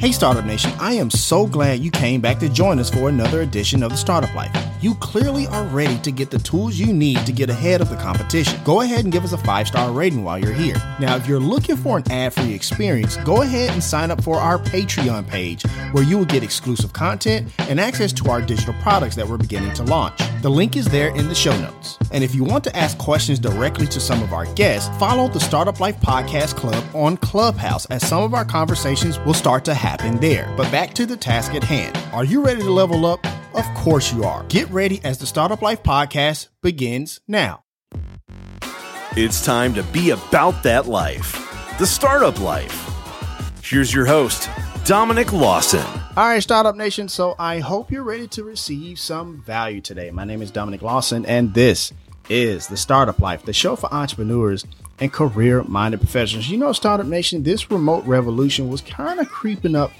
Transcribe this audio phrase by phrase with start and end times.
[0.00, 3.40] Hey, Startup Nation, I am so glad you came back to join us for another
[3.40, 4.54] edition of the Startup Life.
[4.80, 7.96] You clearly are ready to get the tools you need to get ahead of the
[7.96, 8.60] competition.
[8.64, 10.76] Go ahead and give us a five star rating while you're here.
[11.00, 14.36] Now, if you're looking for an ad free experience, go ahead and sign up for
[14.36, 19.16] our Patreon page where you will get exclusive content and access to our digital products
[19.16, 20.20] that we're beginning to launch.
[20.42, 21.98] The link is there in the show notes.
[22.12, 25.40] And if you want to ask questions directly to some of our guests, follow the
[25.40, 30.20] Startup Life Podcast Club on Clubhouse as some of our conversations will start to happen
[30.20, 30.54] there.
[30.56, 31.98] But back to the task at hand.
[32.12, 33.26] Are you ready to level up?
[33.54, 34.44] Of course you are.
[34.44, 37.64] Get ready as the Startup Life Podcast begins now.
[39.16, 41.32] It's time to be about that life,
[41.78, 42.84] the startup life.
[43.62, 44.48] Here's your host,
[44.84, 45.84] Dominic Lawson.
[46.16, 47.08] All right, Startup Nation.
[47.08, 50.10] So I hope you're ready to receive some value today.
[50.10, 51.92] My name is Dominic Lawson, and this
[52.28, 54.64] is the Startup Life, the show for entrepreneurs
[55.00, 56.48] and career minded professionals.
[56.48, 59.92] You know, Startup Nation, this remote revolution was kind of creeping up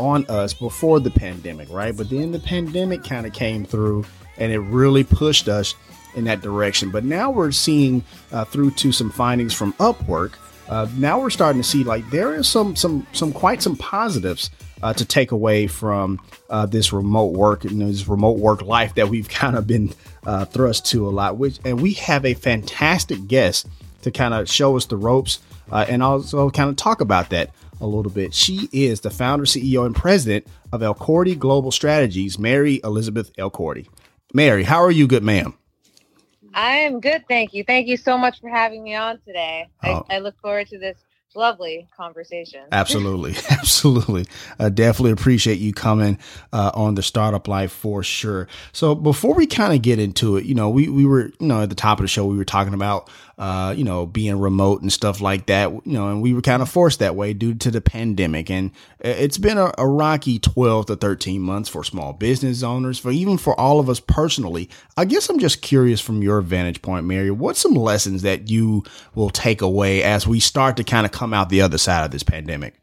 [0.00, 1.96] on us before the pandemic, right?
[1.96, 4.04] But then the pandemic kind of came through
[4.38, 5.74] and it really pushed us
[6.14, 6.90] in that direction.
[6.90, 10.32] But now we're seeing uh, through to some findings from Upwork.
[10.68, 14.50] Uh, now we're starting to see like there is some some some quite some positives
[14.82, 18.62] uh, to take away from uh, this remote work and you know, this remote work
[18.62, 19.92] life that we've kind of been
[20.24, 21.36] uh, thrust to a lot.
[21.36, 23.68] Which and we have a fantastic guest
[24.02, 25.40] to kind of show us the ropes
[25.70, 28.34] uh, and also kind of talk about that a little bit.
[28.34, 33.88] She is the founder, CEO, and president of Elkordy Global Strategies, Mary Elizabeth Elkordy.
[34.32, 35.54] Mary, how are you, good ma'am?
[36.54, 37.64] I am good, thank you.
[37.64, 39.68] Thank you so much for having me on today.
[39.84, 40.04] Oh.
[40.08, 40.98] I, I look forward to this
[41.34, 42.60] lovely conversation.
[42.72, 44.26] Absolutely, absolutely.
[44.58, 46.18] I definitely appreciate you coming
[46.52, 48.48] uh, on the startup life for sure.
[48.72, 51.62] So before we kind of get into it, you know, we we were you know
[51.62, 54.82] at the top of the show we were talking about uh, you know being remote
[54.82, 55.70] and stuff like that.
[55.70, 58.70] You know, and we were kind of forced that way due to the pandemic, and
[59.00, 63.38] it's been a, a rocky twelve to thirteen months for small business owners, for even
[63.38, 64.68] for all of us personally.
[64.96, 67.30] I guess I'm just curious from your vantage point, Mary.
[67.30, 68.84] What's some lessons that you
[69.14, 72.10] will take away as we start to kind of come out the other side of
[72.10, 72.74] this pandemic?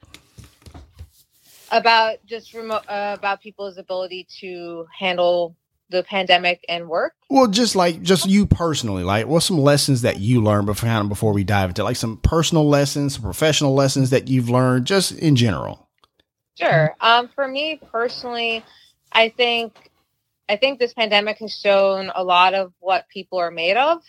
[1.72, 5.56] About just remote, uh, about people's ability to handle
[5.90, 7.14] the pandemic and work.
[7.30, 11.34] Well, just like just you personally, like what's some lessons that you learned before before
[11.34, 15.36] we dive into like some personal lessons, some professional lessons that you've learned, just in
[15.36, 15.90] general.
[16.56, 16.96] Sure.
[17.02, 18.64] Um, for me personally,
[19.12, 19.92] I think
[20.48, 24.02] I think this pandemic has shown a lot of what people are made of.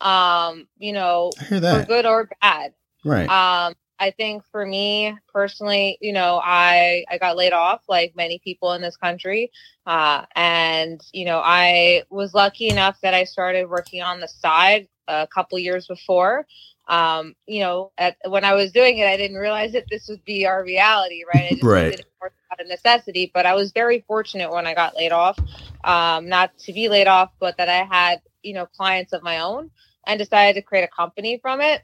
[0.00, 2.72] Um, you know, for good or bad.
[3.08, 3.28] Right.
[3.28, 8.38] Um, I think for me personally, you know, I I got laid off like many
[8.38, 9.50] people in this country,
[9.86, 14.88] uh, and you know, I was lucky enough that I started working on the side
[15.08, 16.46] a couple years before.
[16.86, 20.24] Um, you know, at, when I was doing it, I didn't realize that this would
[20.24, 21.44] be our reality, right?
[21.44, 21.90] I just right.
[21.90, 25.12] did it out of a necessity, but I was very fortunate when I got laid
[25.12, 25.38] off,
[25.84, 29.40] um, not to be laid off, but that I had you know clients of my
[29.40, 29.70] own
[30.06, 31.82] and decided to create a company from it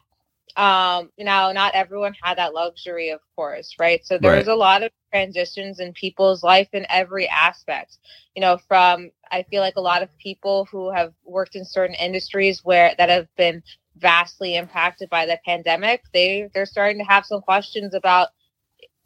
[0.57, 4.05] um you know not everyone had that luxury of course right?
[4.05, 4.53] So there's right.
[4.53, 7.99] a lot of transitions in people's life in every aspect.
[8.35, 11.97] You know from i feel like a lot of people who have worked in certain
[11.97, 13.63] industries where that have been
[13.97, 18.29] vastly impacted by the pandemic they they're starting to have some questions about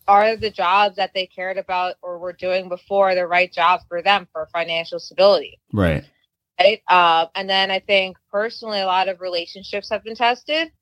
[0.06, 4.00] are the jobs that they cared about or were doing before the right job for
[4.00, 5.60] them for financial stability?
[5.70, 6.04] Right.
[6.58, 6.80] Right?
[6.88, 10.72] Uh, and then i think personally a lot of relationships have been tested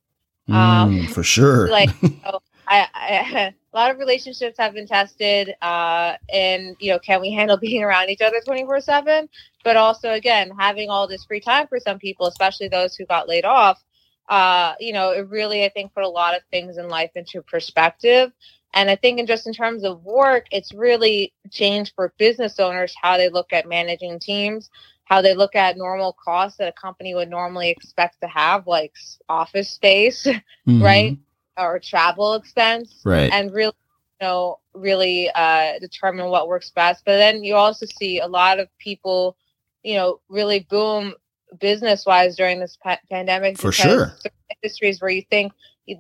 [0.49, 1.69] um, mm, for sure.
[1.69, 1.91] like
[2.25, 7.21] so I, I, a lot of relationships have been tested, uh, and you know, can
[7.21, 9.29] we handle being around each other twenty four seven?
[9.65, 13.29] But also, again, having all this free time for some people, especially those who got
[13.29, 13.83] laid off,
[14.29, 17.43] uh, you know, it really I think put a lot of things in life into
[17.43, 18.33] perspective.
[18.75, 22.95] And I think, in just in terms of work, it's really changed for business owners
[23.01, 24.71] how they look at managing teams
[25.07, 28.93] how they look at normal costs that a company would normally expect to have, like
[29.29, 30.83] office space, mm-hmm.
[30.83, 31.17] right,
[31.57, 33.73] or travel expense, right, and really,
[34.21, 37.05] you know, really uh, determine what works best.
[37.07, 39.37] But then you also see a lot of people,
[39.85, 41.15] you know, really boom
[41.61, 43.59] business wise during this pa- pandemic.
[43.59, 44.13] For sure,
[44.61, 45.53] industries where you think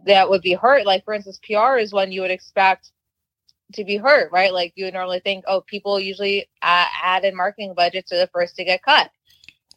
[0.06, 2.90] that would be hurt, like for instance, PR is one you would expect
[3.74, 4.52] to be hurt, right?
[4.52, 8.28] Like you would normally think, oh, people usually uh, add in marketing budgets are the
[8.28, 9.10] first to get cut.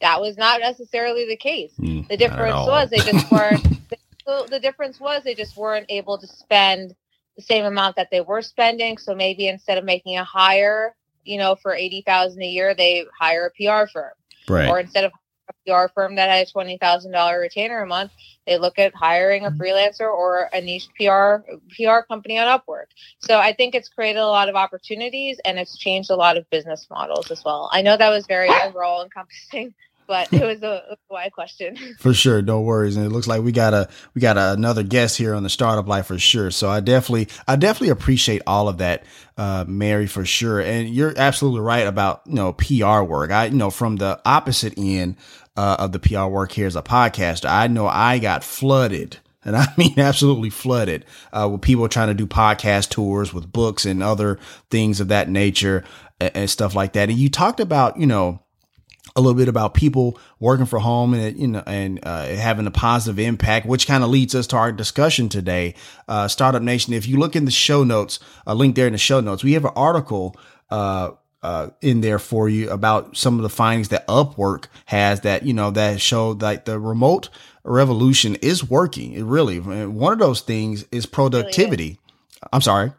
[0.00, 1.72] That was not necessarily the case.
[1.78, 3.62] Mm, the difference was they just weren't.
[4.26, 6.94] the, the difference was they just weren't able to spend
[7.36, 8.96] the same amount that they were spending.
[8.96, 10.94] So maybe instead of making a hire,
[11.24, 14.12] you know, for eighty thousand a year, they hire a PR firm,
[14.48, 14.68] right?
[14.68, 15.12] Or instead of
[15.66, 18.12] PR firm that had a twenty thousand dollar retainer a month,
[18.46, 19.60] they look at hiring a Mm-hmm.
[19.60, 21.42] freelancer or a niche PR
[21.76, 22.86] PR company on Upwork.
[23.20, 26.48] So I think it's created a lot of opportunities and it's changed a lot of
[26.50, 27.68] business models as well.
[27.72, 29.74] I know that was very overall encompassing,
[30.10, 31.76] but it was a, a wide question.
[32.00, 32.96] For sure, no worries.
[32.96, 35.48] And it looks like we got a we got a, another guest here on the
[35.48, 36.50] startup life for sure.
[36.50, 39.04] So I definitely I definitely appreciate all of that,
[39.36, 40.58] uh, Mary, for sure.
[40.60, 43.30] And you're absolutely right about you know PR work.
[43.30, 45.14] I you know from the opposite end
[45.56, 49.18] uh, of the PR work here as a podcaster, I know I got flooded.
[49.44, 53.86] And I mean, absolutely flooded uh, with people trying to do podcast tours with books
[53.86, 54.40] and other
[54.72, 55.84] things of that nature
[56.20, 57.10] and, and stuff like that.
[57.10, 58.42] And you talked about, you know,
[59.16, 62.70] a little bit about people working from home and you know and uh, having a
[62.70, 65.74] positive impact, which kind of leads us to our discussion today.
[66.08, 68.98] Uh, Startup Nation, if you look in the show notes, a link there in the
[68.98, 70.36] show notes, we have an article
[70.70, 71.10] uh,
[71.42, 75.54] uh, in there for you about some of the findings that Upwork has that you
[75.54, 77.30] know that show that the remote
[77.64, 79.12] revolution is working.
[79.12, 81.98] It really one of those things is productivity.
[82.52, 82.92] I'm sorry.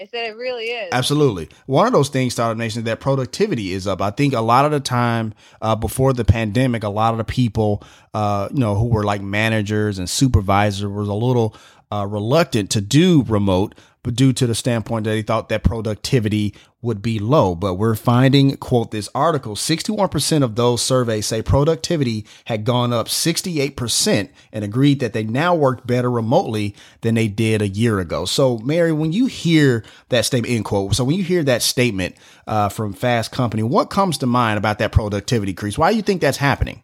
[0.00, 0.88] I said it really is.
[0.92, 1.50] Absolutely.
[1.66, 4.00] One of those things, Startup Nation, that productivity is up.
[4.00, 7.24] I think a lot of the time uh, before the pandemic, a lot of the
[7.24, 7.82] people,
[8.14, 11.54] uh, you know, who were like managers and supervisors was a little
[11.90, 16.54] uh, reluctant to do remote, but due to the standpoint that he thought that productivity
[16.82, 17.54] would be low.
[17.54, 23.08] But we're finding, quote this article, 61% of those surveys say productivity had gone up
[23.08, 28.24] 68% and agreed that they now worked better remotely than they did a year ago.
[28.24, 32.16] So, Mary, when you hear that statement, end quote, so when you hear that statement
[32.46, 35.76] uh, from Fast Company, what comes to mind about that productivity increase?
[35.76, 36.82] Why do you think that's happening?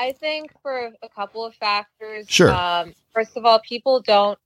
[0.00, 2.26] I think for a couple of factors.
[2.28, 2.50] Sure.
[2.54, 4.38] Um, first of all, people don't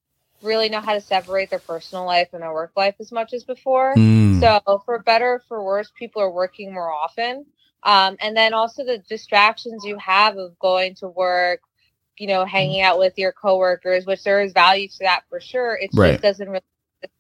[0.43, 3.45] really know how to separate their personal life and their work life as much as
[3.45, 3.95] before.
[3.95, 7.47] Mm, So, for better or for worse, people are working more often.
[7.85, 11.61] Um, and then also the distractions you have of going to work,
[12.19, 15.79] you know, hanging out with your coworkers, which there is value to that for sure.
[15.81, 16.13] It Right.
[16.13, 16.65] just doesn't really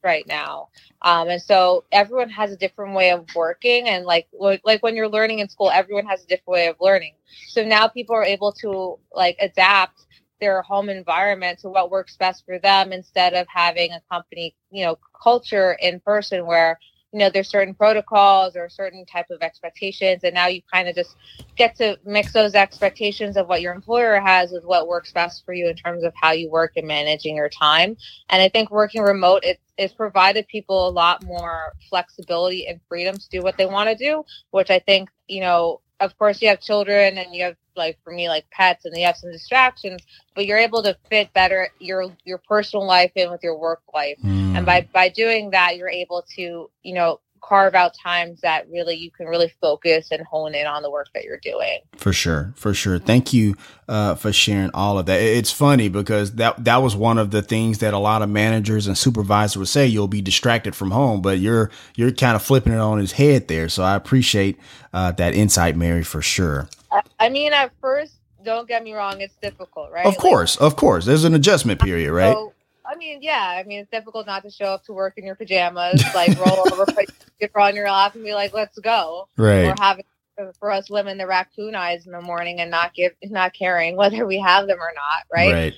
[0.03, 0.69] right now.
[1.03, 4.97] Um, and so everyone has a different way of working, and like like like when
[4.97, 7.15] you're learning in school, everyone has a different way of learning.
[7.49, 10.07] So now people are able to like adapt
[10.41, 14.85] their home environment to what works best for them instead of having a company, you
[14.85, 16.79] know, culture in person where
[17.15, 20.97] you know there's certain protocols or certain type of expectations and now you kind of
[20.97, 21.15] just
[21.55, 25.55] get to mix those expectations of what your employer has with what works best for
[25.55, 27.97] you in terms of how you work and managing your time.
[28.31, 33.17] And i think working remote it, it's provided people a lot more flexibility and freedom
[33.17, 36.49] to do what they want to do which i think you know of course you
[36.49, 40.03] have children and you have like for me like pets and you have some distractions
[40.35, 44.19] but you're able to fit better your your personal life in with your work life
[44.23, 44.57] mm.
[44.57, 48.95] and by by doing that you're able to you know carve out times that really
[48.95, 52.55] you can really focus and hone in on the work that you're doing For sure,
[52.57, 52.99] for sure.
[52.99, 53.55] Thank you
[53.87, 55.21] uh, for sharing all of that.
[55.21, 58.87] It's funny because that that was one of the things that a lot of managers
[58.87, 59.87] and supervisors would say.
[59.87, 63.49] You'll be distracted from home, but you're you're kind of flipping it on his head
[63.49, 63.69] there.
[63.69, 64.59] So I appreciate
[64.95, 66.69] uh, that insight, Mary, for sure.
[67.19, 68.15] I, mean at first
[68.45, 71.05] don't get me wrong it's difficult right Of Like, course, of course.
[71.05, 72.33] There's an adjustment period, right?
[72.33, 72.53] So,
[72.87, 73.57] I mean, yeah.
[73.59, 76.73] I mean, it's difficult not to show up to work in your pajamas, like roll
[76.73, 77.09] over, put
[77.45, 79.67] your phone on your lap, and be like, "Let's go." Right.
[79.67, 80.05] Or having
[80.59, 84.27] for us women the raccoon eyes in the morning and not give, not caring whether
[84.27, 85.53] we have them or not, right?
[85.53, 85.75] Right.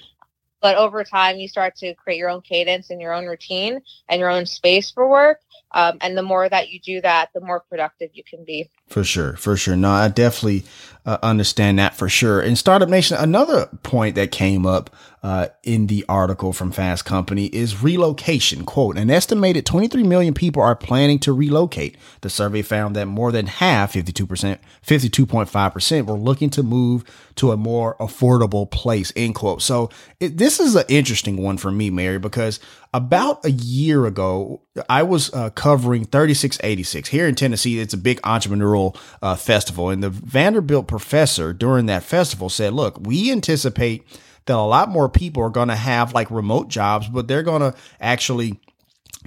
[0.62, 4.18] But over time, you start to create your own cadence and your own routine and
[4.18, 5.40] your own space for work.
[5.72, 8.70] Um, and the more that you do that, the more productive you can be.
[8.88, 9.76] For sure, for sure.
[9.76, 10.64] No, I definitely
[11.06, 12.40] uh, understand that for sure.
[12.40, 14.90] And Startup Nation, another point that came up
[15.22, 18.64] uh, in the article from Fast Company is relocation.
[18.64, 21.96] Quote, an estimated 23 million people are planning to relocate.
[22.20, 27.04] The survey found that more than half, 52%, 52.5% were looking to move
[27.36, 29.62] to a more affordable place, end quote.
[29.62, 32.60] So it, this is an interesting one for me, Mary, because
[32.96, 37.78] about a year ago, I was uh, covering 3686 here in Tennessee.
[37.78, 42.98] It's a big entrepreneurial uh, festival, and the Vanderbilt professor during that festival said, "Look,
[42.98, 44.06] we anticipate
[44.46, 47.60] that a lot more people are going to have like remote jobs, but they're going
[47.60, 48.58] to actually."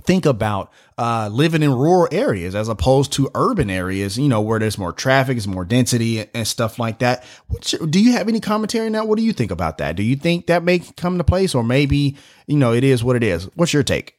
[0.03, 4.59] Think about uh, living in rural areas as opposed to urban areas, you know, where
[4.59, 7.23] there's more traffic, there's more density and stuff like that.
[7.71, 9.07] Your, do you have any commentary on that?
[9.07, 9.95] What do you think about that?
[9.95, 13.15] Do you think that may come to place or maybe, you know, it is what
[13.15, 13.45] it is?
[13.55, 14.15] What's your take?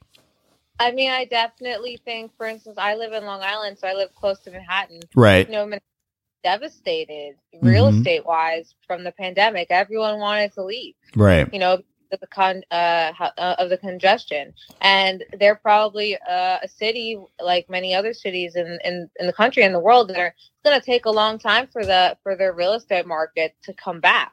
[0.78, 4.14] I mean, I definitely think, for instance, I live in Long Island, so I live
[4.14, 5.00] close to Manhattan.
[5.14, 5.46] Right.
[5.46, 5.78] You know,
[6.42, 7.98] devastated real Mhm.
[7.98, 9.66] estate wise from the pandemic.
[9.70, 10.94] Everyone wanted to leave.
[11.14, 11.52] Right.
[11.52, 11.82] You know,
[12.18, 17.94] the con uh, uh, of the congestion, and they're probably uh, a city like many
[17.94, 21.04] other cities in, in in the country and the world that are going to take
[21.06, 24.32] a long time for the for their real estate market to come back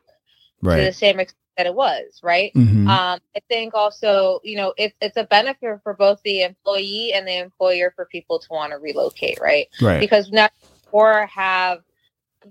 [0.62, 0.78] right.
[0.78, 2.54] to the same extent that it was, right?
[2.54, 2.88] Mm-hmm.
[2.88, 7.28] Um, I think also, you know, it's it's a benefit for both the employee and
[7.28, 9.68] the employer for people to want to relocate, right?
[9.82, 10.00] Right.
[10.00, 10.50] Because now
[10.92, 11.82] or have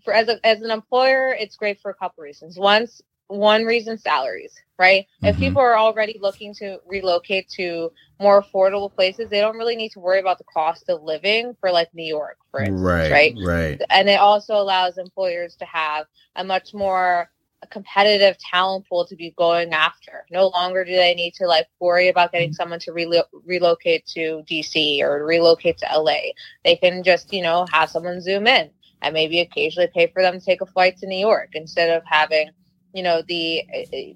[0.04, 2.59] for as a, as an employer, it's great for a couple reasons.
[2.59, 5.06] Once one reason salaries, right?
[5.16, 5.26] Mm-hmm.
[5.26, 9.92] If people are already looking to relocate to more affordable places, they don't really need
[9.92, 13.11] to worry about the cost of living for like New York, for instance, right?
[13.11, 13.35] Right.
[13.45, 13.83] right.
[13.90, 16.06] And it also allows employers to have
[16.37, 17.30] a much more
[17.71, 20.25] competitive talent pool to be going after.
[20.30, 22.54] No longer do they need to like worry about getting mm-hmm.
[22.54, 26.33] someone to relo- relocate to DC or relocate to LA.
[26.64, 28.71] They can just, you know, have someone zoom in
[29.02, 32.02] and maybe occasionally pay for them to take a flight to New York instead of
[32.04, 32.50] having
[32.96, 33.62] you know the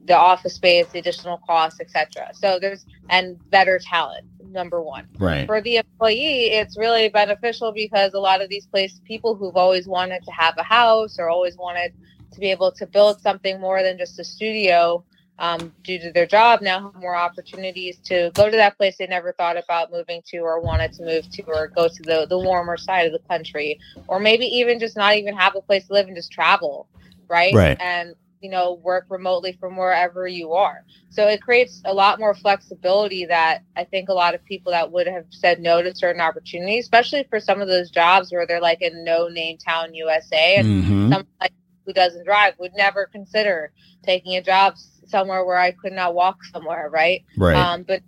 [0.07, 5.07] the office space the additional costs etc so there's and better talent number one.
[5.19, 5.47] Right.
[5.47, 9.87] For the employee it's really beneficial because a lot of these places people who've always
[9.87, 11.93] wanted to have a house or always wanted
[12.33, 15.05] to be able to build something more than just a studio
[15.39, 19.07] um, due to their job now have more opportunities to go to that place they
[19.07, 22.39] never thought about moving to or wanted to move to or go to the, the
[22.39, 23.79] warmer side of the country.
[24.07, 26.89] Or maybe even just not even have a place to live and just travel
[27.31, 27.55] right?
[27.55, 27.81] Right.
[27.81, 32.35] And you know work remotely from wherever you are so it creates a lot more
[32.35, 36.21] flexibility that i think a lot of people that would have said no to certain
[36.21, 40.57] opportunities especially for some of those jobs where they're like in no name town usa
[40.57, 41.13] and mm-hmm.
[41.13, 41.53] someone like
[41.87, 44.75] who doesn't drive would never consider taking a job
[45.07, 47.25] somewhere where I could not walk somewhere, right?
[47.37, 47.57] Right.
[47.57, 48.03] Um, but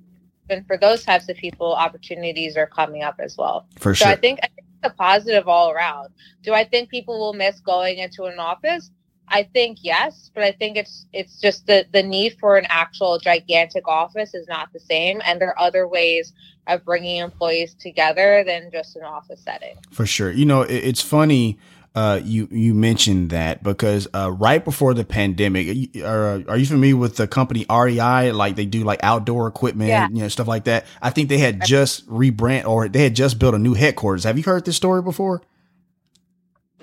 [0.49, 3.67] and for those types of people, opportunities are coming up as well.
[3.79, 4.13] For so sure.
[4.13, 6.11] I think, I think it's a positive all around.
[6.43, 8.91] Do I think people will miss going into an office?
[9.33, 13.19] I think yes, but I think it's it's just the the need for an actual
[13.19, 16.33] gigantic office is not the same, and there are other ways
[16.67, 19.77] of bringing employees together than just an office setting.
[19.91, 21.59] For sure, you know it, it's funny
[21.95, 26.97] uh, you you mentioned that because uh, right before the pandemic, are, are you familiar
[26.97, 28.33] with the company REI?
[28.33, 30.09] Like they do like outdoor equipment, yeah.
[30.11, 30.87] you know, stuff like that.
[31.03, 34.25] I think they had just rebrand or they had just built a new headquarters.
[34.25, 35.43] Have you heard this story before?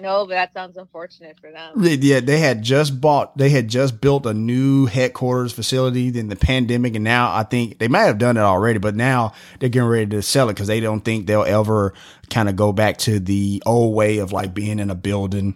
[0.02, 1.74] No, but that sounds unfortunate for them.
[1.78, 6.36] Yeah, they had just bought, they had just built a new headquarters facility in the
[6.36, 9.90] pandemic, and now I think they might have done it already, but now they're getting
[9.90, 11.94] ready to sell it because they don't think they'll ever
[12.30, 15.56] kind of go back to the old way of like being in a building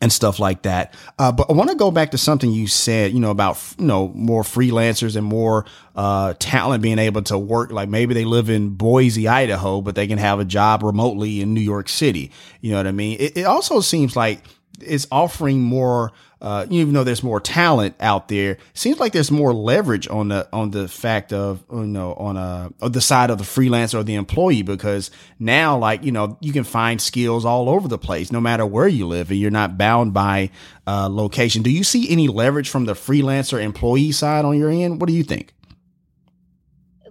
[0.00, 0.94] and stuff like that.
[1.18, 3.84] Uh, but I want to go back to something you said, you know, about, you
[3.84, 7.70] know, more freelancers and more, uh, talent being able to work.
[7.70, 11.52] Like maybe they live in Boise, Idaho, but they can have a job remotely in
[11.52, 12.32] New York City.
[12.60, 13.18] You know what I mean?
[13.20, 14.42] It, it also seems like
[14.80, 19.52] it's offering more, uh, even though there's more talent out there, seems like there's more
[19.52, 23.38] leverage on the on the fact of you know on a on the side of
[23.38, 27.68] the freelancer or the employee because now like you know you can find skills all
[27.68, 30.50] over the place no matter where you live and you're not bound by
[30.86, 31.62] uh, location.
[31.62, 35.00] Do you see any leverage from the freelancer employee side on your end?
[35.00, 35.52] What do you think?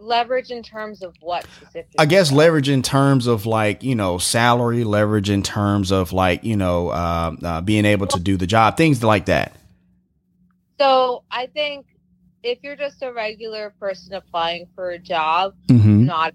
[0.09, 1.95] Leverage in terms of what specifically?
[1.99, 6.43] I guess leverage in terms of like you know salary, leverage in terms of like
[6.43, 9.55] you know uh, uh, being able to do the job, things like that.
[10.79, 11.85] So I think
[12.43, 16.05] if you're just a regular person applying for a job, mm-hmm.
[16.05, 16.33] not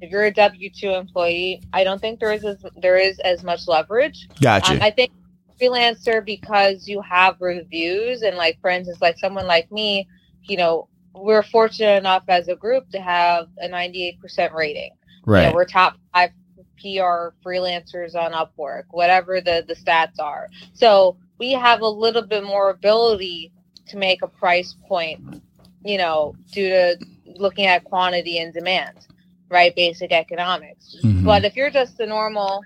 [0.00, 3.42] if you're a W two employee, I don't think there is as, there is as
[3.42, 4.28] much leverage.
[4.40, 4.74] Gotcha.
[4.74, 5.12] Um, I think
[5.60, 10.06] freelancer because you have reviews and like for instance, like someone like me,
[10.42, 14.90] you know, we're fortunate enough as a group to have a 98% rating.
[15.24, 15.44] Right.
[15.44, 16.30] You know, we're top five
[16.80, 20.48] PR freelancers on Upwork, whatever the, the stats are.
[20.74, 23.52] So we have a little bit more ability
[23.88, 25.42] to make a price point,
[25.84, 26.96] you know, due to
[27.36, 29.06] looking at quantity and demand,
[29.50, 29.74] right?
[29.74, 30.96] Basic economics.
[31.02, 31.24] Mm-hmm.
[31.24, 32.62] But if you're just a normal,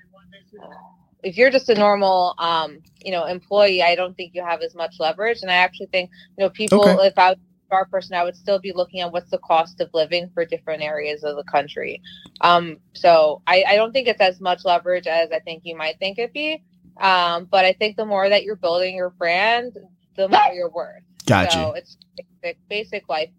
[1.22, 4.74] if you're just a normal, um, you know, employee, I don't think you have as
[4.74, 5.42] much leverage.
[5.42, 7.06] And I actually think, you know, people, okay.
[7.06, 7.36] if I
[7.70, 10.82] our person, I would still be looking at what's the cost of living for different
[10.82, 12.02] areas of the country.
[12.40, 15.98] Um, so I, I, don't think it's as much leverage as I think you might
[15.98, 16.62] think it'd be.
[17.00, 19.76] Um, but I think the more that you're building your brand,
[20.16, 21.02] the more you're worth.
[21.26, 21.52] Gotcha.
[21.52, 21.96] So it's
[22.42, 23.30] basic, basic life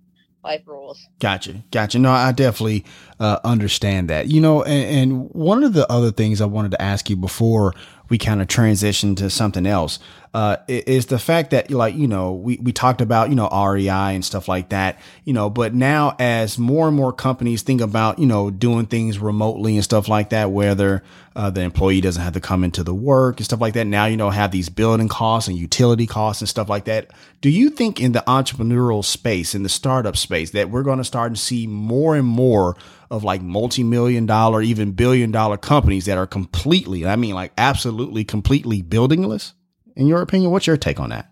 [0.43, 1.05] life rules.
[1.19, 1.63] Gotcha.
[1.71, 1.99] Gotcha.
[1.99, 2.85] No, I definitely
[3.19, 4.27] uh, understand that.
[4.27, 7.73] You know, and, and, one of the other things I wanted to ask you before
[8.09, 9.99] we kind of transition to something else
[10.33, 13.89] uh, is the fact that like you know we, we talked about you know REI
[13.89, 18.19] and stuff like that you know but now as more and more companies think about
[18.19, 21.03] you know doing things remotely and stuff like that whether
[21.35, 24.05] uh, the employee doesn't have to come into the work and stuff like that now
[24.05, 27.09] you know have these building costs and utility costs and stuff like that.
[27.41, 31.03] Do you think in the entrepreneurial space in the startup space that we're going to
[31.03, 32.75] start to see more and more
[33.09, 38.23] of like multi-million dollar even billion dollar companies that are completely i mean like absolutely
[38.23, 39.53] completely buildingless
[39.99, 40.51] in your opinion?
[40.51, 41.29] What's your take on that?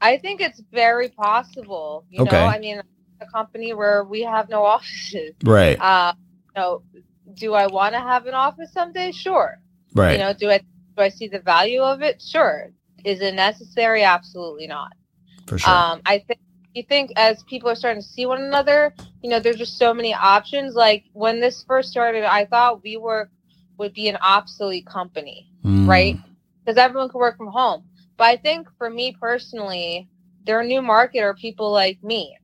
[0.00, 2.04] I think it's very possible.
[2.08, 2.36] You okay.
[2.36, 2.80] know, I mean,
[3.20, 5.34] a company where we have no offices.
[5.42, 5.78] Right.
[5.80, 6.14] Uh,
[6.54, 6.82] you know,
[7.34, 9.10] do I want to have an office someday?
[9.12, 9.58] Sure.
[9.92, 10.12] Right.
[10.12, 12.22] You know, do I do I see the value of it?
[12.22, 12.70] Sure.
[13.04, 14.04] Is it necessary?
[14.04, 14.92] Absolutely not.
[15.46, 15.74] For sure.
[15.74, 16.38] Um, I think
[16.74, 19.92] you think as people are starting to see one another, you know, there's just so
[19.92, 20.74] many options.
[20.74, 23.28] Like when this first started, I thought we WeWork
[23.78, 25.88] would be an obsolete company, mm.
[25.88, 26.18] right?
[26.64, 27.84] Because everyone can work from home.
[28.16, 30.08] But I think for me personally,
[30.46, 32.36] their new market are people like me,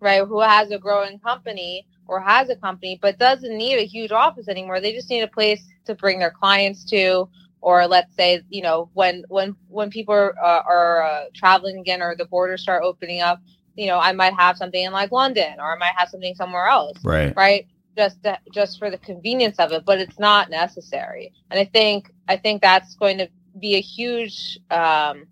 [0.00, 4.12] right, who has a growing company or has a company but doesn't need a huge
[4.12, 4.80] office anymore.
[4.80, 7.28] They just need a place to bring their clients to,
[7.60, 12.00] or let's say, you know, when when when people are, uh, are uh, traveling again
[12.02, 13.40] or the borders start opening up,
[13.76, 16.68] you know, I might have something in like London or I might have something somewhere
[16.68, 17.34] else, right?
[17.36, 17.66] Right
[17.98, 21.32] just to, just for the convenience of it, but it's not necessary.
[21.50, 23.28] And I think I think that's going to
[23.60, 25.26] be a huge um,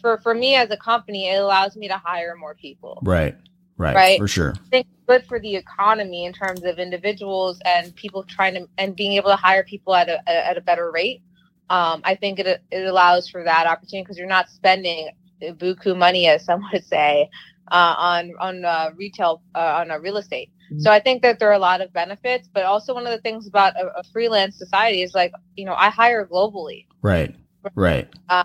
[0.00, 1.28] for for me as a company.
[1.28, 2.98] It allows me to hire more people.
[3.02, 3.36] Right.
[3.76, 3.94] Right.
[3.94, 4.18] Right.
[4.18, 4.54] For sure.
[4.56, 8.96] I think good for the economy in terms of individuals and people trying to and
[8.96, 11.22] being able to hire people at a at a better rate.
[11.70, 15.10] Um, I think it it allows for that opportunity because you're not spending
[15.42, 17.28] buku money, as some would say,
[17.70, 20.50] uh, on on uh, retail uh, on a real estate.
[20.70, 20.80] Mm-hmm.
[20.80, 23.20] So I think that there are a lot of benefits, but also one of the
[23.20, 26.86] things about a, a freelance society is like you know I hire globally.
[27.02, 27.34] Right.
[27.74, 28.08] Right.
[28.28, 28.44] Uh,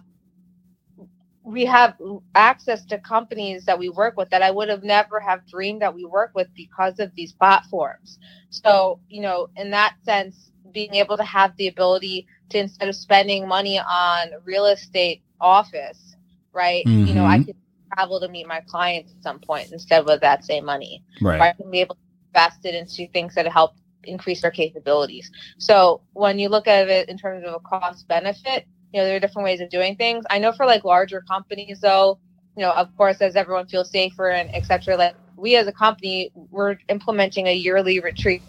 [1.44, 1.96] we have
[2.36, 5.94] access to companies that we work with that I would have never have dreamed that
[5.94, 8.18] we work with because of these platforms.
[8.50, 12.96] So, you know, in that sense, being able to have the ability to instead of
[12.96, 16.16] spending money on real estate office,
[16.54, 16.86] right?
[16.86, 17.08] Mm-hmm.
[17.08, 17.46] You know, I mm-hmm.
[17.48, 17.56] could
[17.94, 21.04] travel to meet my clients at some point instead of that same money.
[21.22, 21.42] Right.
[21.42, 22.02] I can be able to
[22.34, 25.32] invest it into things that help increase their capabilities.
[25.58, 29.16] So when you look at it in terms of a cost benefit, you know, there
[29.16, 30.26] are different ways of doing things.
[30.30, 32.20] I know for like larger companies though,
[32.56, 34.98] you know, of course, as everyone feels safer and etc.
[34.98, 38.42] Like we as a company, we're implementing a yearly retreat.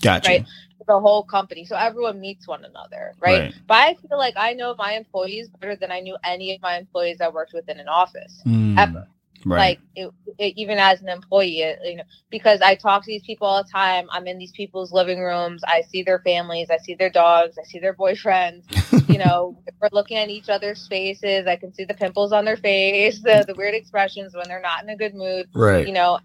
[0.00, 0.28] Gotcha.
[0.28, 0.46] Right.
[0.86, 1.64] The whole company.
[1.64, 3.40] So everyone meets one another, right?
[3.40, 3.54] right?
[3.66, 6.76] But I feel like I know my employees better than I knew any of my
[6.76, 8.42] employees that worked with within an office.
[8.44, 8.78] Mm.
[8.78, 9.08] Ever.
[9.44, 9.58] Right.
[9.58, 13.22] Like it, it, even as an employee, it, you know, because I talk to these
[13.22, 14.08] people all the time.
[14.10, 15.62] I'm in these people's living rooms.
[15.66, 16.70] I see their families.
[16.70, 17.58] I see their dogs.
[17.58, 18.64] I see their boyfriends.
[19.08, 21.46] you know, we're looking at each other's faces.
[21.46, 24.82] I can see the pimples on their face, the, the weird expressions when they're not
[24.82, 25.48] in a good mood.
[25.54, 25.86] Right.
[25.86, 26.18] You know,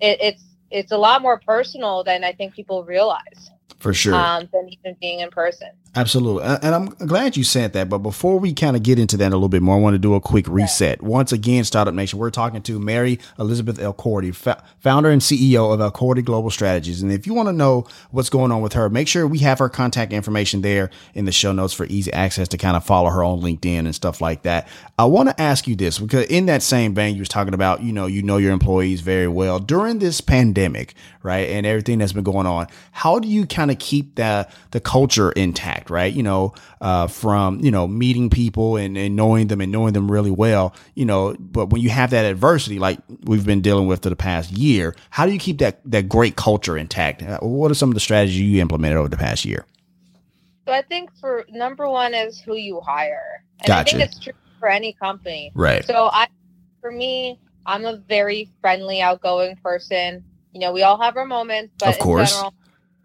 [0.00, 4.48] it, it's it's a lot more personal than I think people realize for sure um,
[4.52, 5.68] than even being in person.
[5.96, 6.42] Absolutely.
[6.42, 7.88] And I'm glad you said that.
[7.88, 9.98] But before we kind of get into that a little bit more, I want to
[9.98, 11.02] do a quick reset.
[11.02, 14.34] Once again, Startup Nation, we're talking to Mary Elizabeth Elkordy,
[14.80, 17.00] founder and CEO of Elkordy Global Strategies.
[17.00, 19.60] And if you want to know what's going on with her, make sure we have
[19.60, 23.10] her contact information there in the show notes for easy access to kind of follow
[23.10, 24.66] her on LinkedIn and stuff like that.
[24.98, 27.82] I want to ask you this because in that same vein, you was talking about,
[27.82, 31.48] you know, you know your employees very well during this pandemic, right?
[31.48, 32.66] And everything that's been going on.
[32.90, 35.83] How do you kind of keep the, the culture intact?
[35.90, 36.12] Right?
[36.12, 40.10] You know, uh, from, you know, meeting people and, and knowing them and knowing them
[40.10, 44.02] really well, you know, but when you have that adversity, like we've been dealing with
[44.02, 47.22] for the past year, how do you keep that, that great culture intact?
[47.22, 49.66] Uh, what are some of the strategies you implemented over the past year?
[50.66, 53.44] So I think for number one is who you hire.
[53.60, 53.96] And gotcha.
[53.96, 55.52] I think it's true for any company.
[55.54, 55.84] Right.
[55.84, 56.28] So I,
[56.80, 60.24] for me, I'm a very friendly, outgoing person.
[60.52, 62.30] You know, we all have our moments, but of course.
[62.30, 62.54] in general,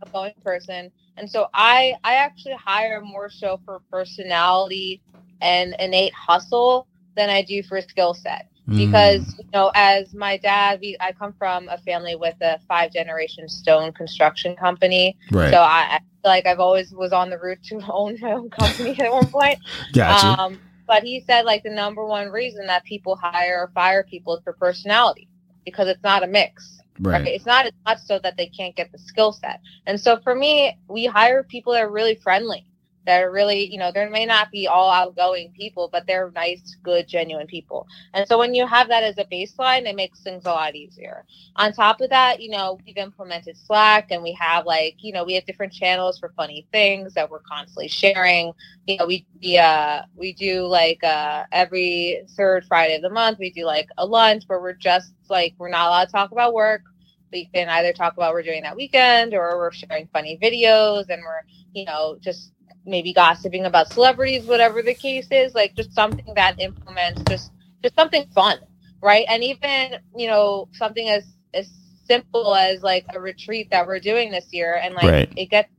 [0.05, 0.91] outgoing person.
[1.19, 5.01] And so I I actually hire more so for personality
[5.41, 8.47] and innate hustle than I do for skill set.
[8.67, 8.77] Mm.
[8.77, 12.93] Because you know, as my dad, we, I come from a family with a five
[12.93, 15.17] generation stone construction company.
[15.31, 15.51] Right.
[15.51, 18.49] So I, I feel like I've always was on the route to own my own
[18.49, 19.59] company at one point.
[19.93, 20.41] Gotcha.
[20.41, 24.37] Um, but he said like the number one reason that people hire or fire people
[24.37, 25.27] is for personality
[25.65, 26.78] because it's not a mix.
[26.99, 27.27] Right.
[27.27, 29.61] It's not as much so that they can't get the skill set.
[29.85, 32.65] And so for me, we hire people that are really friendly,
[33.09, 36.77] that are really, you know, there may not be all outgoing people, but they're nice,
[36.83, 37.87] good, genuine people.
[38.13, 41.25] And so when you have that as a baseline, it makes things a lot easier.
[41.55, 45.23] On top of that, you know, we've implemented Slack and we have like, you know,
[45.23, 48.53] we have different channels for funny things that we're constantly sharing.
[48.85, 53.39] You know, we we uh we do like uh every third Friday of the month,
[53.39, 56.53] we do like a lunch where we're just like we're not allowed to talk about
[56.53, 56.83] work
[57.31, 61.21] we can either talk about we're doing that weekend or we're sharing funny videos and
[61.23, 61.41] we're
[61.73, 62.53] you know just
[62.85, 67.51] maybe gossiping about celebrities, whatever the case is, like just something that implements just
[67.83, 68.59] just something fun,
[69.01, 69.25] right?
[69.29, 71.69] And even you know something as as
[72.05, 75.33] simple as like a retreat that we're doing this year, and like right.
[75.35, 75.69] it gets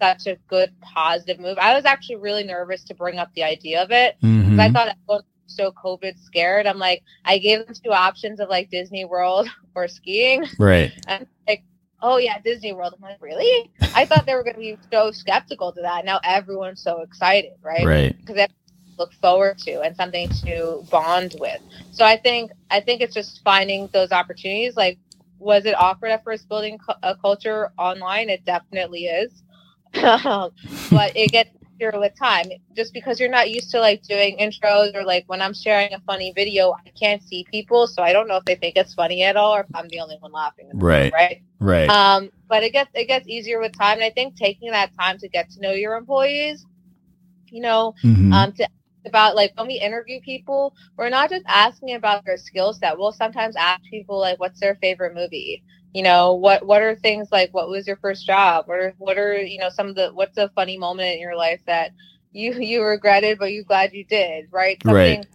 [0.00, 1.58] such a good positive move.
[1.58, 4.60] I was actually really nervous to bring up the idea of it because mm-hmm.
[4.60, 6.66] I thought everyone was so COVID scared.
[6.66, 10.92] I'm like, I gave them two options of like Disney World or skiing, right?
[11.06, 11.64] And like
[12.02, 12.94] oh yeah, Disney World.
[12.96, 13.70] I'm like, really?
[13.94, 16.04] I thought they were going to be so skeptical to that.
[16.04, 17.84] Now everyone's so excited, right?
[17.84, 18.16] Right.
[18.18, 18.46] Because they
[18.98, 21.60] look forward to and something to bond with.
[21.92, 24.76] So I think I think it's just finding those opportunities.
[24.76, 24.98] Like,
[25.38, 28.28] was it awkward at first building a culture online?
[28.28, 29.42] It definitely is,
[30.02, 30.50] um,
[30.90, 32.46] but it gets with time.
[32.74, 36.00] Just because you're not used to like doing intros or like when I'm sharing a
[36.00, 39.22] funny video, I can't see people, so I don't know if they think it's funny
[39.22, 40.70] at all or if I'm the only one laughing.
[40.74, 41.12] Right.
[41.12, 41.42] right.
[41.60, 41.88] Right.
[41.88, 45.18] Um, but it gets it gets easier with time, and I think taking that time
[45.18, 46.64] to get to know your employees,
[47.50, 48.32] you know, mm-hmm.
[48.32, 48.68] um, to
[49.06, 52.96] about like when we interview people, we're not just asking about their skill set.
[52.96, 55.64] We'll sometimes ask people like, "What's their favorite movie?"
[55.94, 57.52] You know, what what are things like?
[57.54, 58.68] What was your first job?
[58.68, 61.36] What are what are you know some of the what's a funny moment in your
[61.36, 61.92] life that
[62.32, 64.46] you you regretted but you glad you did?
[64.50, 64.80] Right.
[64.82, 65.26] Something right.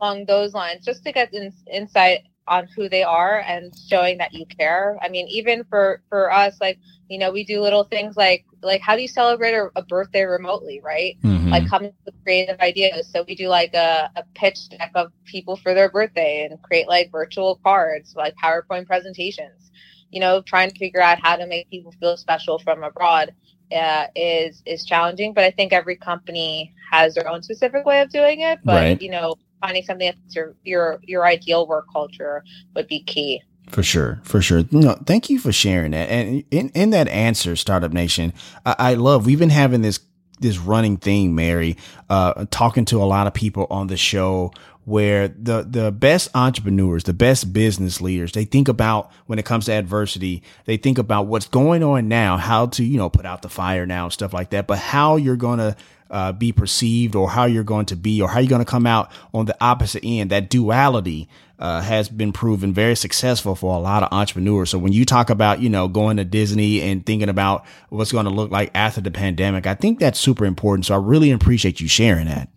[0.00, 4.32] along those lines, just to get in, insight on who they are and showing that
[4.32, 4.98] you care.
[5.00, 8.80] I mean, even for for us, like you know, we do little things like like
[8.80, 11.16] how do you celebrate a, a birthday remotely, right?
[11.22, 11.50] Mm-hmm.
[11.50, 13.08] Like coming with creative ideas.
[13.12, 16.88] So we do like a, a pitch deck of people for their birthday and create
[16.88, 19.70] like virtual cards, like PowerPoint presentations.
[20.12, 23.34] You know, trying to figure out how to make people feel special from abroad
[23.74, 25.34] uh, is is challenging.
[25.34, 28.60] But I think every company has their own specific way of doing it.
[28.64, 29.02] But right.
[29.02, 32.44] you know, finding something that's your your your ideal work culture
[32.74, 33.42] would be key.
[33.70, 34.64] For sure, for sure.
[34.70, 36.08] No, thank you for sharing that.
[36.10, 38.34] And in, in that answer, Startup Nation,
[38.66, 39.24] I, I love.
[39.24, 40.00] We've been having this
[40.40, 41.76] this running thing, Mary,
[42.10, 44.52] uh, talking to a lot of people on the show
[44.84, 49.66] where the the best entrepreneurs, the best business leaders, they think about when it comes
[49.66, 53.42] to adversity, they think about what's going on now, how to you know put out
[53.42, 54.66] the fire now, and stuff like that.
[54.66, 55.76] But how you're gonna
[56.12, 58.86] uh, be perceived or how you're going to be or how you're going to come
[58.86, 60.30] out on the opposite end.
[60.30, 64.70] That duality uh, has been proven very successful for a lot of entrepreneurs.
[64.70, 68.26] So when you talk about, you know, going to Disney and thinking about what's going
[68.26, 70.86] to look like after the pandemic, I think that's super important.
[70.86, 72.48] So I really appreciate you sharing that.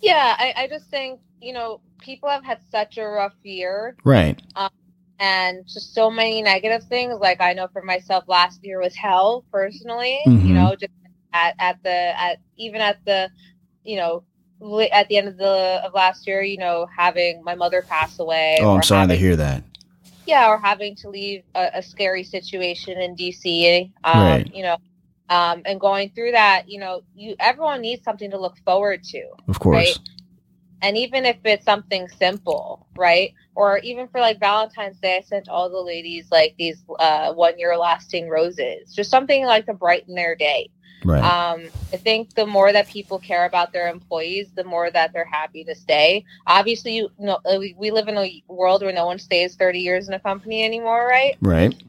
[0.00, 3.96] Yeah, I, I just think, you know, people have had such a rough year.
[4.04, 4.40] Right.
[4.56, 4.70] Um,
[5.18, 7.18] and just so many negative things.
[7.20, 10.18] Like I know for myself, last year was hell personally.
[10.26, 10.46] Mm-hmm.
[10.46, 10.92] You know, just
[11.32, 13.30] at at the at even at the
[13.84, 14.24] you know
[14.92, 18.58] at the end of the of last year you know having my mother pass away
[18.60, 19.62] oh i'm sorry having, to hear that
[20.26, 24.54] yeah or having to leave a, a scary situation in dc um, right.
[24.54, 24.76] you know
[25.30, 29.22] um, and going through that you know you everyone needs something to look forward to
[29.48, 29.98] of course right?
[30.82, 35.48] and even if it's something simple right or even for like valentine's day i sent
[35.48, 40.14] all the ladies like these uh, one year lasting roses just something like to brighten
[40.14, 40.68] their day
[41.04, 41.24] Right.
[41.24, 45.24] Um, I think the more that people care about their employees, the more that they're
[45.24, 46.24] happy to stay.
[46.46, 50.08] Obviously, you know, we, we live in a world where no one stays 30 years
[50.08, 51.36] in a company anymore, right?
[51.40, 51.82] Right.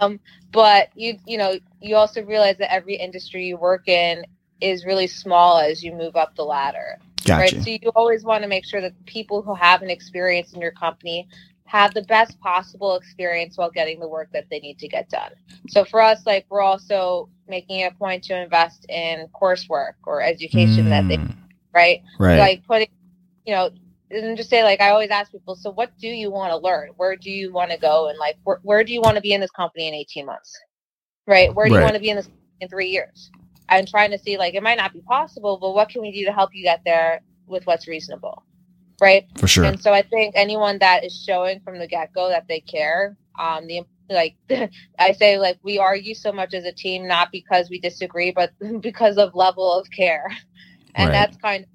[0.00, 0.20] Um,
[0.52, 4.24] but you you know you also realize that every industry you work in
[4.60, 6.98] is really small as you move up the ladder.
[7.24, 7.56] Gotcha.
[7.56, 7.64] Right.
[7.64, 10.72] So you always want to make sure that people who have an experience in your
[10.72, 11.28] company
[11.68, 15.32] have the best possible experience while getting the work that they need to get done.
[15.68, 20.22] So for us, like we're also making it a point to invest in coursework or
[20.22, 20.88] education mm.
[20.90, 21.36] that they mm.
[21.74, 22.02] right?
[22.18, 22.38] Right.
[22.38, 22.88] Like putting,
[23.44, 23.70] you know,
[24.10, 26.90] and just say like I always ask people, so what do you want to learn?
[26.96, 28.08] Where do you want to go?
[28.08, 30.58] And like where, where do you want to be in this company in 18 months?
[31.26, 31.54] Right?
[31.54, 31.80] Where do right.
[31.80, 32.28] you want to be in this
[32.60, 33.30] in three years?
[33.68, 36.24] I'm trying to see like it might not be possible, but what can we do
[36.24, 38.44] to help you get there with what's reasonable?
[39.00, 39.26] right?
[39.36, 39.64] For sure.
[39.64, 43.16] And so I think anyone that is showing from the get go that they care,
[43.38, 44.36] um, the like
[44.98, 48.52] I say, like we argue so much as a team, not because we disagree, but
[48.80, 50.26] because of level of care,
[50.94, 51.12] and right.
[51.12, 51.70] that's kind of.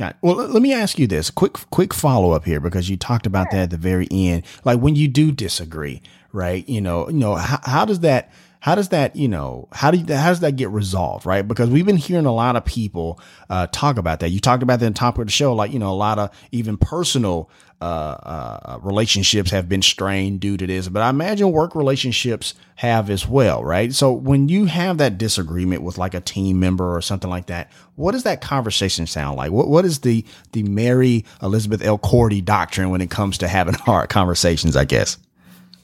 [0.00, 0.12] Yeah.
[0.22, 3.48] Well, let me ask you this quick, quick follow up here because you talked about
[3.50, 3.58] sure.
[3.58, 4.44] that at the very end.
[4.64, 6.00] Like when you do disagree,
[6.32, 6.66] right?
[6.66, 9.98] You know, you know, how, how does that how does that, you know, how do
[9.98, 11.46] you, how does that get resolved, right?
[11.46, 14.28] Because we've been hearing a lot of people uh, talk about that.
[14.28, 16.18] You talked about that in the top of the show, like you know, a lot
[16.18, 17.50] of even personal
[17.80, 23.08] uh, uh, relationships have been strained due to this, but I imagine work relationships have
[23.10, 23.92] as well, right?
[23.94, 27.70] So when you have that disagreement with like a team member or something like that,
[27.96, 29.50] what does that conversation sound like?
[29.52, 34.08] What what is the the Mary Elizabeth Elkordy doctrine when it comes to having hard
[34.10, 34.76] conversations?
[34.76, 35.16] I guess.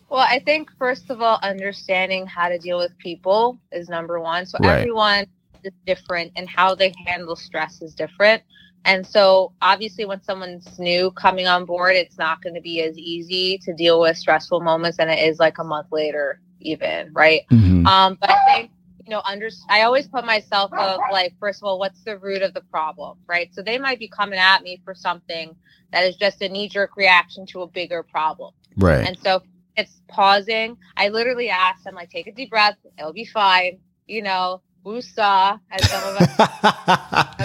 [0.08, 4.46] Well, I think first of all, understanding how to deal with people is number one.
[4.46, 4.78] So Right.
[4.80, 5.26] everyone
[5.64, 8.42] is different, and how they handle stress is different.
[8.86, 12.96] And so, obviously, when someone's new coming on board, it's not going to be as
[12.96, 17.42] easy to deal with stressful moments than it is like a month later, even right.
[17.50, 17.86] Mhm.
[17.86, 18.70] Um, but I think
[19.06, 22.42] you know, under I always put myself of like, first of all, what's the root
[22.42, 23.54] of the problem, right?
[23.54, 25.54] So they might be coming at me for something
[25.92, 28.52] that is just a knee jerk reaction to a bigger problem.
[28.76, 29.06] Right.
[29.06, 29.42] And so
[29.76, 30.76] it's pausing.
[30.96, 32.76] I literally ask them, like, take a deep breath.
[32.98, 33.78] It'll be fine.
[34.06, 36.28] You know, woosah, as some of us.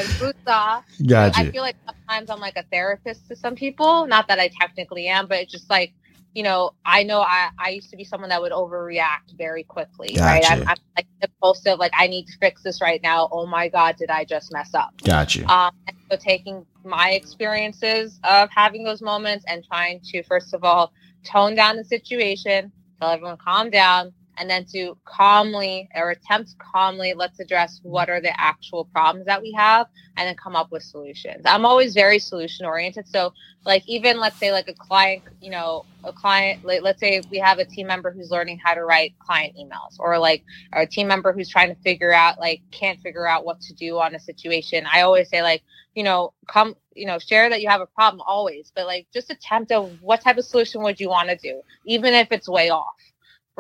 [1.06, 4.08] Got I feel like sometimes I'm like a therapist to some people.
[4.08, 5.94] Not that I technically am, but it's just like,
[6.34, 10.16] you know, I know I, I used to be someone that would overreact very quickly,
[10.20, 10.50] right?
[10.50, 10.68] I'm.
[10.68, 13.30] I'm like impulsive, like I need to fix this right now.
[13.32, 14.94] Oh my God, did I just mess up?
[15.04, 15.46] Got you.
[15.48, 15.72] Um,
[16.10, 20.92] so taking my experiences of having those moments and trying to, first of all,
[21.24, 27.14] tone down the situation, tell everyone calm down, and then to calmly or attempt calmly,
[27.16, 30.84] let's address what are the actual problems that we have and then come up with
[30.84, 31.44] solutions.
[31.46, 33.08] I'm always very solution oriented.
[33.08, 33.34] So,
[33.66, 37.38] like, even let's say, like a client, you know, a client, like, let's say we
[37.38, 40.88] have a team member who's learning how to write client emails or like or a
[40.88, 44.16] team member who's trying to figure out, like, can't figure out what to do on
[44.16, 44.86] a situation.
[44.92, 45.64] I always say, like,
[45.96, 49.30] you know, come, you know, share that you have a problem always, but like just
[49.30, 52.70] attempt of what type of solution would you want to do, even if it's way
[52.70, 52.96] off,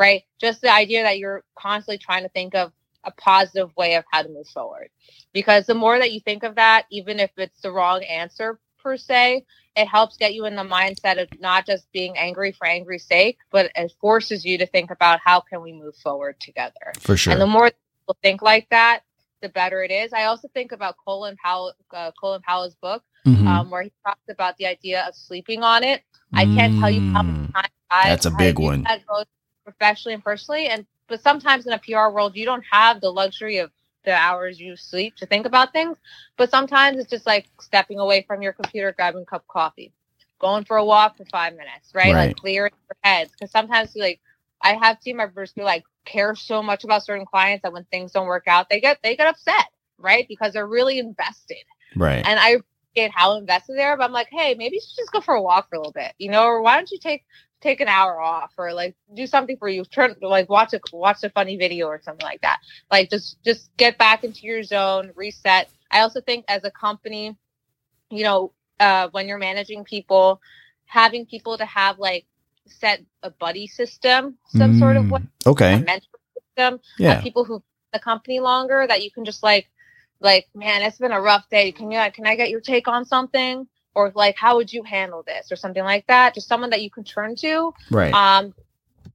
[0.02, 0.24] right?
[0.40, 4.24] Just the idea that you're constantly trying to think of a positive way of how
[4.24, 4.90] to move forward.
[5.32, 8.98] Because the more that you think of that, even if it's the wrong answer per
[8.98, 13.06] se, it helps get you in the mindset of not just being angry for angry's
[13.06, 16.92] sake, but it forces you to think about how can we move forward together.
[17.00, 17.34] For sure.
[17.34, 19.02] And the more people think like that,
[19.44, 20.14] the better it is.
[20.14, 23.48] I also think about Colin Powell, uh, Colin Powell's book, Mhm.
[23.48, 26.04] um, where he talks about the idea of sleeping on it.
[26.34, 27.54] I can't tell you how many Mm.
[27.54, 28.84] times I've That's a big do one.
[28.84, 29.02] That
[29.72, 33.58] professionally and personally, and but sometimes in a PR world, you don't have the luxury
[33.58, 33.72] of
[34.06, 35.98] the hours you sleep to think about things.
[36.38, 39.92] But sometimes it's just like stepping away from your computer, grabbing a cup of coffee,
[40.40, 42.14] going for a walk for five minutes, right?
[42.14, 42.28] Right.
[42.28, 43.32] Like clearing your heads.
[43.32, 44.20] Because sometimes like
[44.62, 48.12] I have team members who like care so much about certain clients that when things
[48.12, 49.66] don't work out, they get they get upset,
[49.98, 50.26] right?
[50.28, 51.64] Because they're really invested.
[51.96, 52.26] Right.
[52.26, 52.60] And I
[52.96, 55.36] appreciate how invested they are, but I'm like, hey, maybe you should just go for
[55.36, 57.26] a walk for a little bit, you know, or why don't you take
[57.62, 61.24] take an hour off or like do something for you turn like watch a watch
[61.24, 62.60] a funny video or something like that
[62.91, 67.36] like just just get back into your zone reset i also think as a company
[68.10, 70.41] you know uh when you're managing people
[70.86, 72.26] having people to have like
[72.67, 75.52] set a buddy system some sort of way Mm.
[75.52, 75.74] Okay.
[75.74, 77.21] a mentor system Yeah.
[77.21, 79.69] people who the company longer that you can just like
[80.19, 83.06] like man it's been a rough day can you can i get your take on
[83.06, 86.82] something or like how would you handle this or something like that just someone that
[86.82, 87.74] you can turn to.
[87.90, 88.14] Right.
[88.14, 88.54] um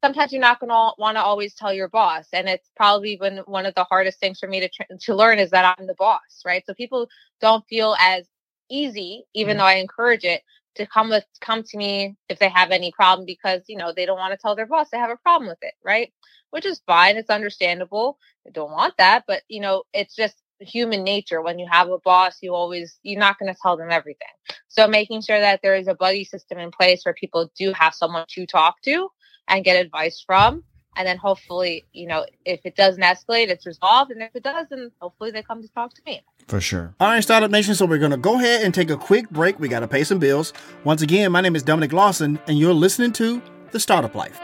[0.02, 3.38] sometimes you're not going to want to always tell your boss and it's probably been
[3.46, 5.94] one of the hardest things for me to tr- to learn is that i'm the
[5.94, 6.64] boss right?
[6.66, 7.08] So people
[7.40, 8.26] don't feel as
[8.68, 10.42] easy even though i encourage it
[10.74, 14.06] to come with come to me if they have any problem because you know they
[14.06, 16.12] don't want to tell their boss they have a problem with it right?
[16.50, 21.04] Which is fine it's understandable i don't want that but you know it's just human
[21.04, 24.28] nature when you have a boss you always you're not going to tell them everything
[24.68, 27.94] so making sure that there is a buddy system in place where people do have
[27.94, 29.08] someone to talk to
[29.48, 30.64] and get advice from
[30.96, 34.66] and then hopefully you know if it doesn't escalate it's resolved and if it does
[34.70, 36.94] then hopefully they come to talk to me For sure.
[37.00, 37.74] All right, Startup Nation.
[37.74, 39.58] So we're gonna go ahead and take a quick break.
[39.58, 40.52] We gotta pay some bills.
[40.84, 43.42] Once again, my name is Dominic Lawson, and you're listening to
[43.72, 44.40] the Startup Life.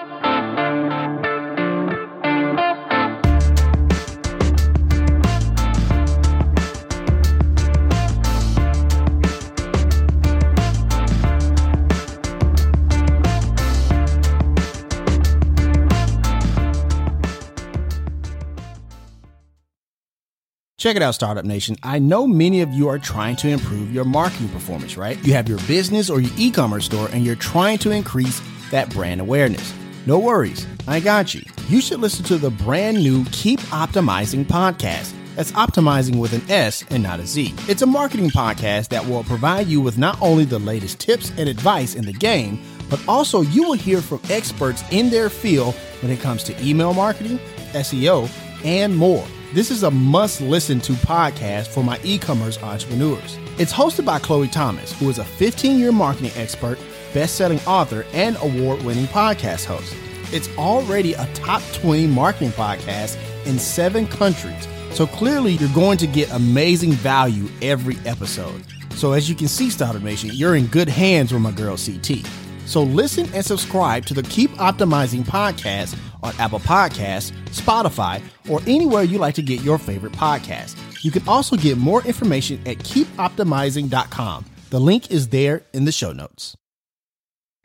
[20.83, 21.77] Check it out, Startup Nation.
[21.85, 25.16] I know many of you are trying to improve your marketing performance, right?
[25.25, 28.42] You have your business or your e commerce store and you're trying to increase
[28.73, 29.73] that brand awareness.
[30.07, 31.42] No worries, I got you.
[31.68, 35.12] You should listen to the brand new Keep Optimizing podcast.
[35.37, 37.55] That's optimizing with an S and not a Z.
[37.68, 41.49] It's a marketing podcast that will provide you with not only the latest tips and
[41.49, 46.11] advice in the game, but also you will hear from experts in their field when
[46.11, 47.38] it comes to email marketing,
[47.73, 48.29] SEO,
[48.64, 49.25] and more.
[49.52, 53.36] This is a must listen to podcast for my e commerce entrepreneurs.
[53.58, 56.78] It's hosted by Chloe Thomas, who is a 15 year marketing expert,
[57.12, 59.94] best selling author, and award winning podcast host.
[60.32, 64.66] It's already a top 20 marketing podcast in seven countries.
[64.92, 68.62] So clearly, you're going to get amazing value every episode.
[68.94, 72.24] So, as you can see, Startup Nation, you're in good hands with my girl CT.
[72.66, 79.03] So, listen and subscribe to the Keep Optimizing podcast on Apple Podcasts, Spotify, or anywhere
[79.03, 80.77] you like to get your favorite podcast.
[81.05, 84.44] You can also get more information at keepoptimizing.com.
[84.70, 86.57] The link is there in the show notes.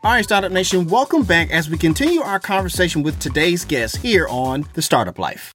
[0.03, 4.27] All right, Startup Nation, welcome back as we continue our conversation with today's guest here
[4.29, 5.51] on The Startup Life.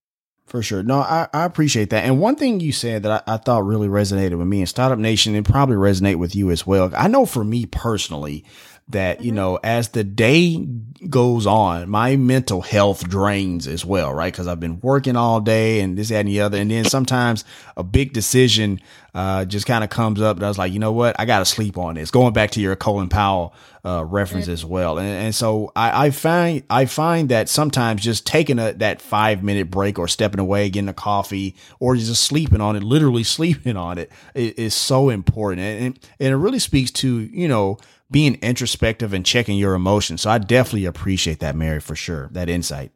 [0.46, 0.82] For sure.
[0.82, 2.04] No, I, I appreciate that.
[2.04, 4.98] And one thing you said that I, I thought really resonated with me and Startup
[4.98, 6.90] Nation and probably resonate with you as well.
[6.94, 8.44] I know for me personally,
[8.88, 9.36] that, you mm-hmm.
[9.36, 10.64] know, as the day
[11.08, 14.32] goes on, my mental health drains as well, right?
[14.32, 16.58] Cause I've been working all day and this, that, and the other.
[16.58, 17.44] And then sometimes
[17.76, 18.80] a big decision,
[19.14, 21.16] uh, just kind of comes up and I was like, you know what?
[21.18, 22.10] I got to sleep on this.
[22.10, 24.98] Going back to your Colin Powell, uh, reference as well.
[24.98, 29.42] And, and so I, I find, I find that sometimes just taking a, that five
[29.42, 33.76] minute break or stepping away, getting a coffee or just sleeping on it, literally sleeping
[33.76, 35.60] on it is, is so important.
[35.60, 37.78] And, and it really speaks to, you know,
[38.12, 40.22] being introspective and checking your emotions.
[40.22, 42.28] So I definitely appreciate that, Mary, for sure.
[42.32, 42.92] That insight.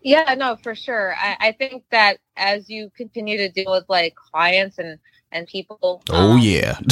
[0.00, 1.14] Yeah, no, for sure.
[1.16, 4.98] I, I think that as you continue to deal with like clients and
[5.30, 6.02] and people.
[6.10, 6.78] Oh um, yeah.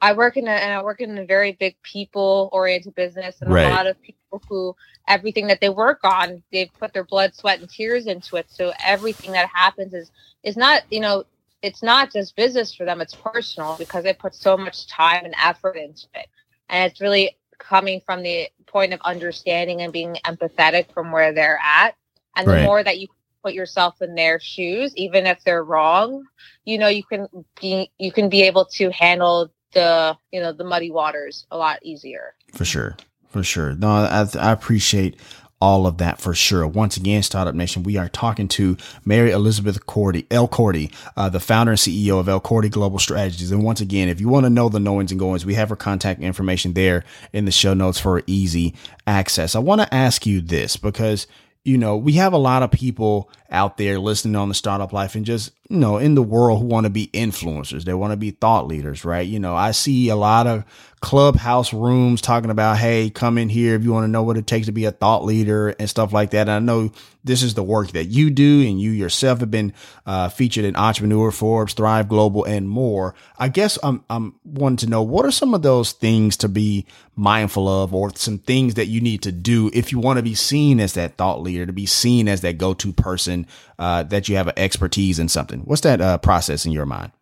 [0.00, 3.52] I work in a and I work in a very big people oriented business and
[3.52, 3.66] right.
[3.66, 4.74] a lot of people who
[5.06, 8.46] everything that they work on, they put their blood, sweat, and tears into it.
[8.48, 10.10] So everything that happens is
[10.42, 11.24] is not, you know,
[11.62, 15.34] it's not just business for them, it's personal because they put so much time and
[15.42, 16.28] effort into it.
[16.68, 21.60] And it's really coming from the point of understanding and being empathetic from where they're
[21.62, 21.94] at.
[22.36, 22.60] And right.
[22.60, 23.08] the more that you
[23.42, 26.24] put yourself in their shoes, even if they're wrong,
[26.64, 27.26] you know, you can
[27.60, 31.78] be you can be able to handle the you know the muddy waters a lot
[31.82, 32.34] easier.
[32.52, 32.96] For sure,
[33.28, 33.74] for sure.
[33.74, 35.18] No, I, I appreciate
[35.60, 36.66] all of that for sure.
[36.66, 41.72] Once again, Startup Nation, we are talking to Mary Elizabeth Cordy, Elkordy, uh, the founder
[41.72, 43.50] and CEO of Elkordy Global Strategies.
[43.50, 45.76] And once again, if you want to know the knowings and goings, we have her
[45.76, 48.74] contact information there in the show notes for easy
[49.06, 49.54] access.
[49.54, 51.26] I want to ask you this because
[51.64, 55.14] you know, we have a lot of people out there listening on the startup life
[55.14, 57.84] and just, you know, in the world who want to be influencers.
[57.84, 59.26] They want to be thought leaders, right?
[59.26, 60.64] You know, I see a lot of
[61.00, 64.46] clubhouse rooms talking about, hey, come in here if you want to know what it
[64.46, 66.48] takes to be a thought leader and stuff like that.
[66.48, 66.90] And I know
[67.22, 69.74] this is the work that you do, and you yourself have been
[70.06, 73.14] uh, featured in Entrepreneur, Forbes, Thrive Global, and more.
[73.38, 76.86] I guess I'm I'm wanting to know what are some of those things to be
[77.14, 80.34] mindful of, or some things that you need to do if you want to be
[80.34, 83.46] seen as that thought leader, to be seen as that go to person
[83.78, 85.60] uh, that you have an expertise in something.
[85.60, 87.12] What's that uh, process in your mind?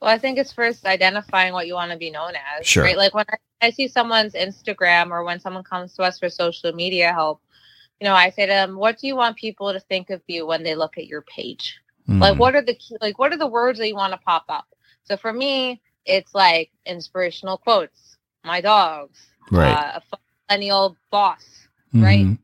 [0.00, 2.66] Well, I think it's first identifying what you want to be known as.
[2.66, 2.84] Sure.
[2.84, 2.96] Right.
[2.96, 3.26] Like when
[3.60, 7.42] I see someone's Instagram or when someone comes to us for social media help,
[8.00, 10.46] you know, I say to them, what do you want people to think of you
[10.46, 11.78] when they look at your page?
[12.08, 12.20] Mm.
[12.20, 14.66] Like what are the like what are the words that you want to pop up?
[15.04, 19.72] So for me, it's like inspirational quotes, my dogs, right.
[19.72, 21.44] uh, a millennial boss,
[21.94, 22.04] mm-hmm.
[22.04, 22.38] right?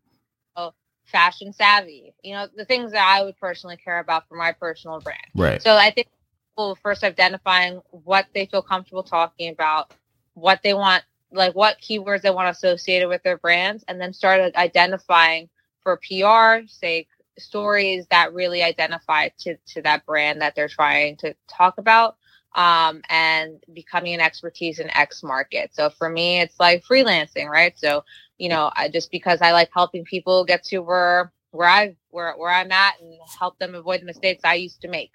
[1.07, 5.01] Fashion savvy, you know, the things that I would personally care about for my personal
[5.01, 5.21] brand.
[5.35, 5.63] Right.
[5.63, 6.09] So I think
[6.51, 9.95] people first identifying what they feel comfortable talking about,
[10.35, 14.55] what they want, like what keywords they want associated with their brands, and then start
[14.57, 15.49] identifying
[15.83, 21.35] for PR sake stories that really identify to, to that brand that they're trying to
[21.49, 22.17] talk about
[22.57, 25.75] um, and becoming an expertise in X market.
[25.75, 27.79] So for me, it's like freelancing, right?
[27.79, 28.03] So,
[28.39, 32.35] you know, I just because I like helping people get to where where I where
[32.37, 35.11] where I'm at and help them avoid the mistakes I used to make.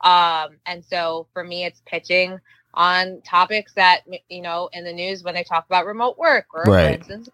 [0.00, 2.38] Um, and so for me, it's pitching
[2.74, 6.64] on topics that, you know, in the news when they talk about remote work or,
[6.64, 6.86] right.
[6.86, 7.28] for instance,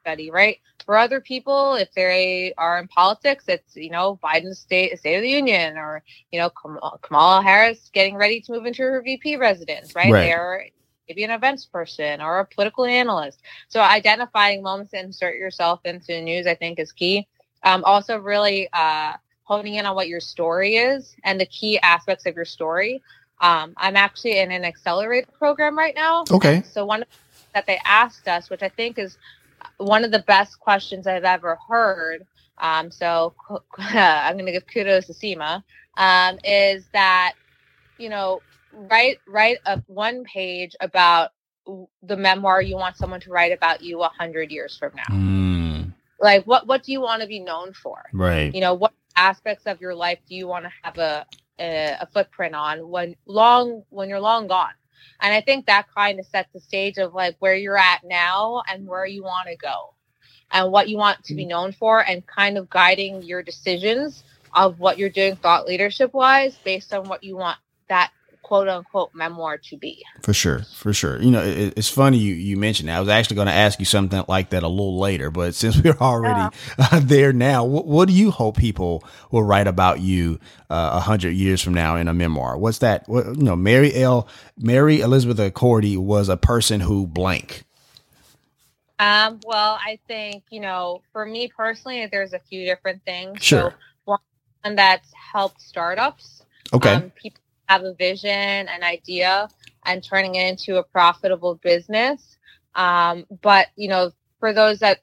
[0.00, 0.58] study, right?
[0.84, 5.22] For other people, if they are in politics, it's, you know, Biden's state, state of
[5.22, 6.50] the union or, you know,
[7.02, 10.12] Kamala Harris getting ready to move into her VP residence, right?
[10.12, 10.22] right.
[10.22, 10.66] They're
[11.10, 13.42] maybe an events person or a political analyst.
[13.68, 17.26] So identifying moments to insert yourself into the news, I think is key.
[17.64, 22.26] Um, also really, uh, honing in on what your story is and the key aspects
[22.26, 23.02] of your story.
[23.40, 26.22] Um, I'm actually in an accelerator program right now.
[26.30, 26.62] Okay.
[26.62, 27.04] So one
[27.54, 29.18] that they asked us, which I think is
[29.78, 32.24] one of the best questions I've ever heard.
[32.58, 33.34] Um, so
[33.78, 35.64] I'm going to give kudos to SEMA.
[35.96, 37.32] Um, is that
[37.98, 38.40] you know
[38.72, 41.30] write write a one page about
[42.02, 45.14] the memoir you want someone to write about you a hundred years from now.
[45.14, 45.92] Mm.
[46.20, 48.02] like what what do you want to be known for?
[48.12, 48.54] Right.
[48.54, 51.26] You know, what aspects of your life do you want to have a,
[51.58, 54.72] a a footprint on when long when you're long gone?
[55.20, 58.62] And I think that kind of sets the stage of like where you're at now
[58.70, 59.94] and where you want to go
[60.50, 64.24] and what you want to be known for and kind of guiding your decisions
[64.54, 68.10] of what you're doing thought leadership wise based on what you want that
[68.42, 70.04] quote unquote memoir to be.
[70.22, 71.20] For sure, for sure.
[71.20, 72.96] You know, it, it's funny you you mentioned that.
[72.96, 75.80] I was actually going to ask you something like that a little later, but since
[75.82, 76.88] we're already yeah.
[76.92, 80.38] uh, there now, what, what, do you hope people will write about you
[80.70, 82.56] uh, a uh, hundred years from now in a memoir?
[82.58, 83.08] What's that?
[83.08, 84.28] What, you know, Mary L.
[84.58, 87.64] Mary Elizabeth Elkordy was a person who blank.
[88.98, 93.42] Um, well, I think you know, for me personally, there's a few different things.
[93.42, 93.70] Sure.
[93.70, 93.76] So
[94.62, 96.42] one that's helped startups.
[96.72, 96.94] Okay.
[96.94, 97.39] Um, people
[97.70, 99.48] have a vision, an idea,
[99.86, 102.36] and turning it into a profitable business.
[102.74, 104.10] Um, but you know,
[104.40, 104.98] for those that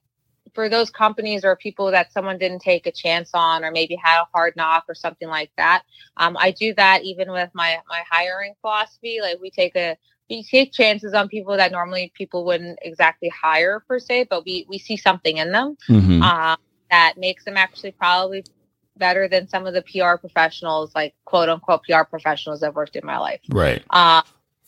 [0.53, 4.21] for those companies or people that someone didn't take a chance on or maybe had
[4.21, 5.83] a hard knock or something like that
[6.15, 9.95] um, i do that even with my my hiring philosophy like we take a
[10.31, 14.65] we take chances on people that normally people wouldn't exactly hire per se but we
[14.67, 16.23] we see something in them mm-hmm.
[16.23, 16.55] uh,
[16.89, 18.43] that makes them actually probably
[18.97, 23.05] better than some of the PR professionals, like quote unquote PR professionals that worked in
[23.05, 23.41] my life.
[23.49, 23.83] Right.
[23.89, 24.21] Uh,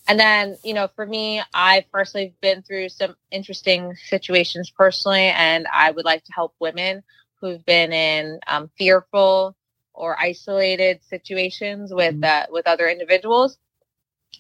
[0.07, 5.67] and then, you know, for me, I've personally been through some interesting situations personally, and
[5.71, 7.03] I would like to help women
[7.39, 9.55] who've been in um, fearful
[9.93, 12.49] or isolated situations with mm-hmm.
[12.49, 13.59] uh, with other individuals,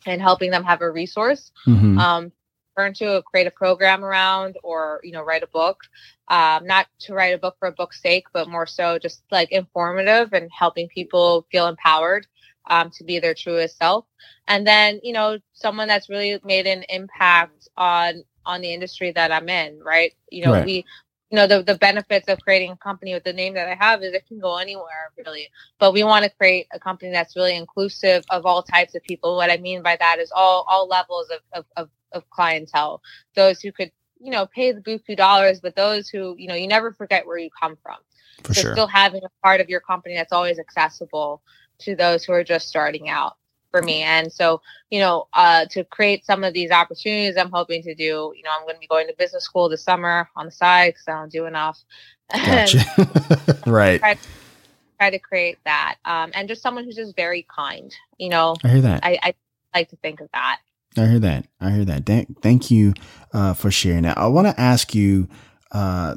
[0.07, 1.51] and helping them have a resource.
[1.67, 1.99] Mm-hmm.
[1.99, 2.31] Um,
[2.79, 5.81] turn to create a program around or you know write a book.
[6.27, 9.51] Um, not to write a book for a book's sake but more so just like
[9.51, 12.27] informative and helping people feel empowered
[12.69, 14.05] um, to be their truest self.
[14.47, 19.31] And then you know someone that's really made an impact on on the industry that
[19.31, 20.13] i'm in right?
[20.31, 20.65] You know right.
[20.65, 20.85] we
[21.29, 24.01] you know the, the benefits of creating a company with the name that i have
[24.01, 25.47] is it can go anywhere really
[25.79, 29.35] but we want to create a company that's really inclusive of all types of people
[29.35, 33.01] what i mean by that is all all levels of, of, of of clientele,
[33.35, 36.67] those who could, you know, pay the buku dollars, but those who, you know, you
[36.67, 37.97] never forget where you come from.
[38.43, 38.71] For so sure.
[38.73, 41.41] still having a part of your company that's always accessible
[41.79, 43.35] to those who are just starting out
[43.71, 44.01] for me.
[44.01, 48.33] And so, you know, uh, to create some of these opportunities, I'm hoping to do,
[48.35, 50.93] you know, I'm going to be going to business school this summer on the side
[50.93, 51.83] because I don't do enough.
[52.33, 52.83] Gotcha.
[53.65, 53.99] right.
[53.99, 54.17] Try,
[54.99, 55.97] try, to create that.
[56.05, 59.03] Um, and just someone who's just very kind, you know, I hear that.
[59.03, 59.33] I, I
[59.73, 60.59] like to think of that.
[60.97, 61.45] I hear that.
[61.59, 62.05] I hear that.
[62.05, 62.93] Thank, thank you
[63.33, 64.17] uh, for sharing that.
[64.17, 65.27] I want to ask you
[65.71, 66.15] uh,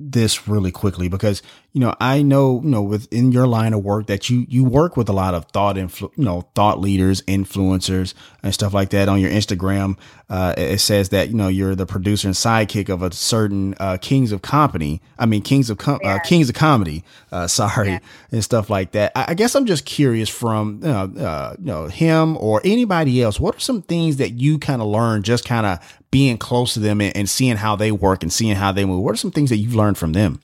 [0.00, 1.42] this really quickly because
[1.74, 4.96] you know I know you know within your line of work that you you work
[4.96, 8.14] with a lot of thought influ- you know thought leaders, influencers,
[8.44, 9.08] and stuff like that.
[9.08, 9.98] On your Instagram,
[10.30, 13.98] uh, it says that you know you're the producer and sidekick of a certain uh,
[14.00, 15.02] Kings of Comedy.
[15.18, 17.02] I mean Kings of Com- uh, Kings of Comedy.
[17.32, 17.98] Uh, sorry, yeah.
[18.30, 19.10] and stuff like that.
[19.16, 23.20] I, I, guess I'm just curious from you know, uh, you know him or anybody
[23.20, 23.40] else.
[23.40, 26.80] What are some things that you kind of learned just kind of being close to
[26.80, 29.02] them and, and seeing how they work and seeing how they move?
[29.02, 30.40] What are some things that you've learned from them?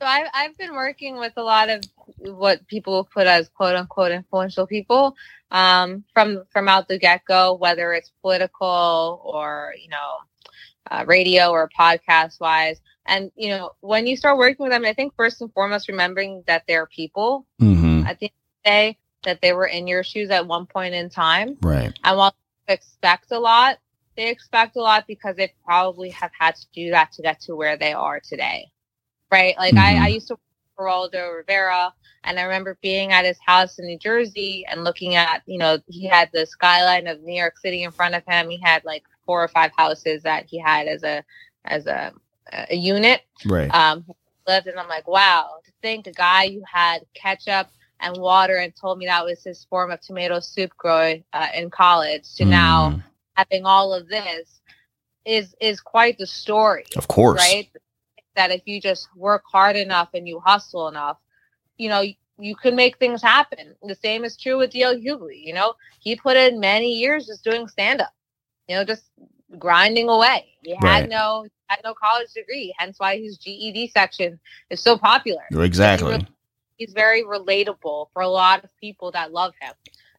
[0.00, 1.82] So I've, I've been working with a lot of
[2.18, 5.16] what people put as quote unquote influential people
[5.50, 10.16] um, from from out the get go, whether it's political or you know
[10.90, 12.80] uh, radio or podcast wise.
[13.06, 16.44] And you know when you start working with them, I think first and foremost remembering
[16.46, 17.46] that they're people.
[17.60, 18.06] Mm-hmm.
[18.06, 20.94] At the end of the day, that they were in your shoes at one point
[20.94, 21.98] in time, right?
[22.04, 22.34] And while
[22.68, 23.78] they expect a lot,
[24.16, 27.54] they expect a lot because they probably have had to do that to get to
[27.54, 28.70] where they are today,
[29.30, 29.56] right?
[29.58, 30.02] Like mm-hmm.
[30.02, 30.38] I, I used to
[30.76, 31.92] for Geraldo Rivera,
[32.24, 35.78] and I remember being at his house in New Jersey and looking at, you know,
[35.88, 38.50] he had the skyline of New York City in front of him.
[38.50, 41.24] He had like four or five houses that he had as a
[41.64, 42.12] as a
[42.52, 43.22] a unit.
[43.44, 43.72] Right.
[43.74, 44.04] Um,
[44.46, 47.68] lived, and I'm like, wow, to think a guy who had ketchup
[48.00, 51.70] and water and told me that was his form of tomato soup growing uh, in
[51.70, 52.48] college to mm.
[52.48, 53.02] now
[53.34, 54.60] having all of this
[55.24, 56.84] is is quite the story.
[56.96, 57.40] Of course.
[57.40, 57.70] Right?
[58.36, 61.18] That if you just work hard enough and you hustle enough,
[61.78, 62.04] you know,
[62.38, 63.74] you can make things happen.
[63.82, 64.96] The same is true with D.L.
[64.96, 65.42] Hughley.
[65.44, 68.12] You know, he put in many years just doing stand up,
[68.68, 69.04] you know, just
[69.58, 70.46] grinding away.
[70.62, 71.08] He had right.
[71.08, 74.38] no had no college degree, hence why his GED section
[74.70, 75.42] is so popular.
[75.50, 76.26] Exactly.
[76.76, 79.72] He's very relatable for a lot of people that love him.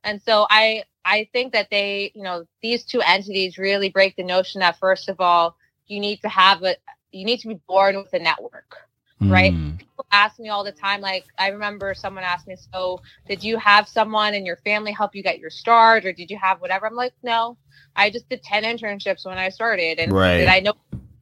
[0.03, 4.23] And so I I think that they, you know, these two entities really break the
[4.23, 5.55] notion that first of all,
[5.87, 6.75] you need to have a
[7.11, 8.75] you need to be born with a network.
[9.21, 9.31] Mm.
[9.31, 9.53] Right?
[9.53, 9.77] Hmm.
[9.77, 13.57] People ask me all the time, like I remember someone asked me, So did you
[13.57, 16.85] have someone in your family help you get your start or did you have whatever?
[16.85, 17.57] I'm like, No.
[17.95, 19.97] I just did ten internships when I started.
[19.97, 20.37] And right.
[20.37, 20.73] did I know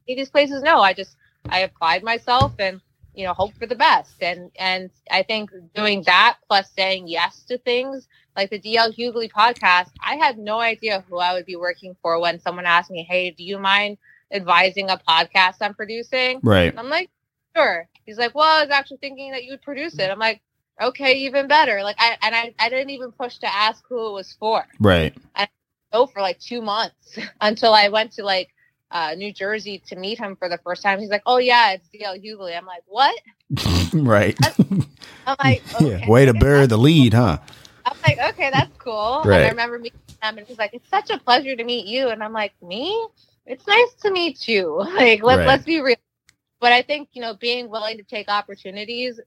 [0.06, 0.62] these places?
[0.62, 0.80] No.
[0.80, 1.16] I just
[1.48, 2.82] I applied myself and
[3.16, 7.42] you know hope for the best and and i think doing that plus saying yes
[7.44, 8.06] to things
[8.36, 12.20] like the dl hughley podcast i had no idea who i would be working for
[12.20, 13.96] when someone asked me hey do you mind
[14.32, 17.10] advising a podcast i'm producing right i'm like
[17.56, 20.40] sure he's like well i was actually thinking that you would produce it i'm like
[20.80, 24.12] okay even better like i and i, I didn't even push to ask who it
[24.12, 25.48] was for right and
[25.92, 28.50] go for like two months until i went to like
[28.90, 31.00] uh, New Jersey to meet him for the first time.
[31.00, 33.18] He's like, "Oh yeah, it's DL Hughley." I'm like, "What?"
[33.92, 34.36] right.
[35.26, 35.98] I'm like, okay.
[36.00, 37.38] yeah, way to bury the lead, huh?
[37.84, 39.22] I'm like, okay, that's cool.
[39.24, 39.38] Right.
[39.38, 42.08] And I remember meeting him, and he's like, "It's such a pleasure to meet you."
[42.08, 43.06] And I'm like, "Me?
[43.46, 45.46] It's nice to meet you." Like, let Right.
[45.46, 45.96] let's be real.
[46.60, 49.20] But I think you know, being willing to take opportunities.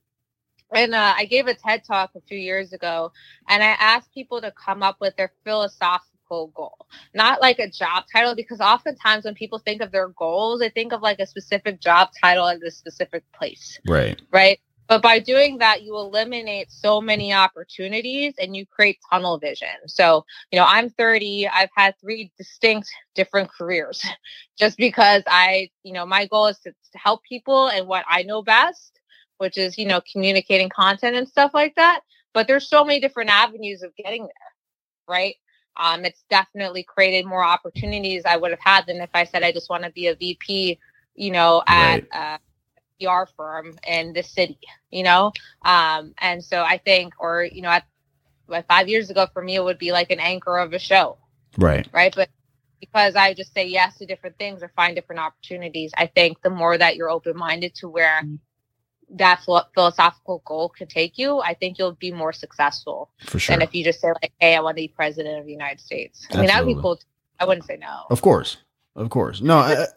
[0.73, 3.11] And uh, I gave a TED talk a few years ago,
[3.47, 8.05] and I asked people to come up with their philosophical goal, not like a job
[8.13, 11.79] title, because oftentimes when people think of their goals, they think of like a specific
[11.79, 14.21] job title at a specific place Right.
[14.31, 14.59] right?
[14.89, 19.69] But by doing that, you eliminate so many opportunities and you create tunnel vision.
[19.85, 24.03] So, you know, I'm 30, I've had three distinct different careers
[24.59, 28.23] just because I, you know, my goal is to, to help people and what I
[28.23, 28.99] know best,
[29.37, 32.01] which is, you know, communicating content and stuff like that.
[32.33, 35.35] But there's so many different avenues of getting there, right?
[35.77, 39.51] Um, it's definitely created more opportunities I would have had than if I said I
[39.51, 40.79] just want to be a VP,
[41.13, 42.37] you know, at uh,
[42.99, 44.59] PR firm in the city,
[44.91, 45.31] you know?
[45.63, 47.85] Um, and so I think, or, you know, at,
[48.47, 51.17] like five years ago for me, it would be like an anchor of a show,
[51.57, 51.87] Right.
[51.93, 52.13] right?
[52.15, 52.29] But
[52.79, 56.49] because I just say yes to different things or find different opportunities, I think the
[56.49, 58.23] more that you're open minded to where
[59.11, 63.53] that philo- philosophical goal can take you, I think you'll be more successful For sure.
[63.53, 65.79] And if you just say like, "Hey, I want to be president of the United
[65.79, 66.95] States." I mean, that would be cool.
[66.95, 67.05] Too.
[67.39, 68.05] I wouldn't say no.
[68.09, 68.57] Of course,
[68.95, 69.41] of course.
[69.41, 69.87] No, I,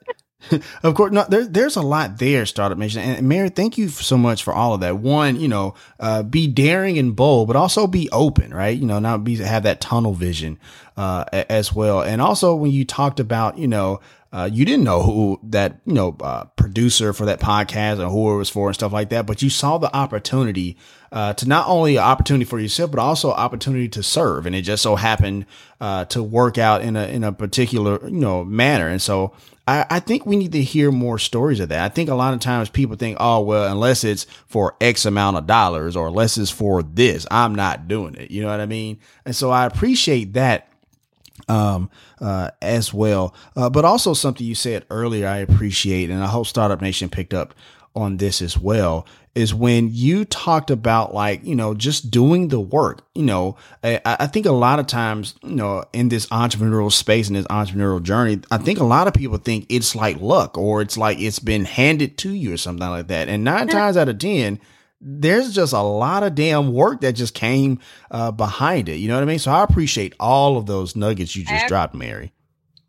[0.82, 1.12] of course.
[1.12, 3.00] No, there, there's a lot there, Startup Nation.
[3.02, 4.98] And Mary, thank you so much for all of that.
[4.98, 8.76] One, you know, uh, be daring and bold, but also be open, right?
[8.76, 10.58] You know, not be have that tunnel vision
[10.96, 12.02] uh, as well.
[12.02, 14.00] And also, when you talked about, you know.
[14.32, 18.34] Uh, you didn't know who that you know uh, producer for that podcast or who
[18.34, 20.78] it was for and stuff like that, but you saw the opportunity
[21.12, 24.62] uh, to not only an opportunity for yourself, but also opportunity to serve, and it
[24.62, 25.44] just so happened
[25.82, 28.88] uh, to work out in a in a particular you know manner.
[28.88, 29.34] And so
[29.68, 31.84] I, I think we need to hear more stories of that.
[31.84, 35.36] I think a lot of times people think, oh well, unless it's for X amount
[35.36, 38.30] of dollars or unless it's for this, I'm not doing it.
[38.30, 38.98] You know what I mean?
[39.26, 40.71] And so I appreciate that
[41.52, 41.90] um,
[42.20, 43.34] uh, as well.
[43.54, 47.34] Uh, but also something you said earlier, I appreciate, and I hope Startup Nation picked
[47.34, 47.54] up
[47.94, 52.60] on this as well, is when you talked about like, you know, just doing the
[52.60, 53.04] work.
[53.14, 57.28] You know, I, I think a lot of times, you know, in this entrepreneurial space,
[57.28, 60.80] in this entrepreneurial journey, I think a lot of people think it's like luck or
[60.80, 63.28] it's like it's been handed to you or something like that.
[63.28, 64.58] And nine times out of 10,
[65.04, 67.80] there's just a lot of damn work that just came
[68.10, 68.96] uh, behind it.
[68.96, 69.38] You know what I mean?
[69.40, 72.32] So I appreciate all of those nuggets you just I- dropped, Mary.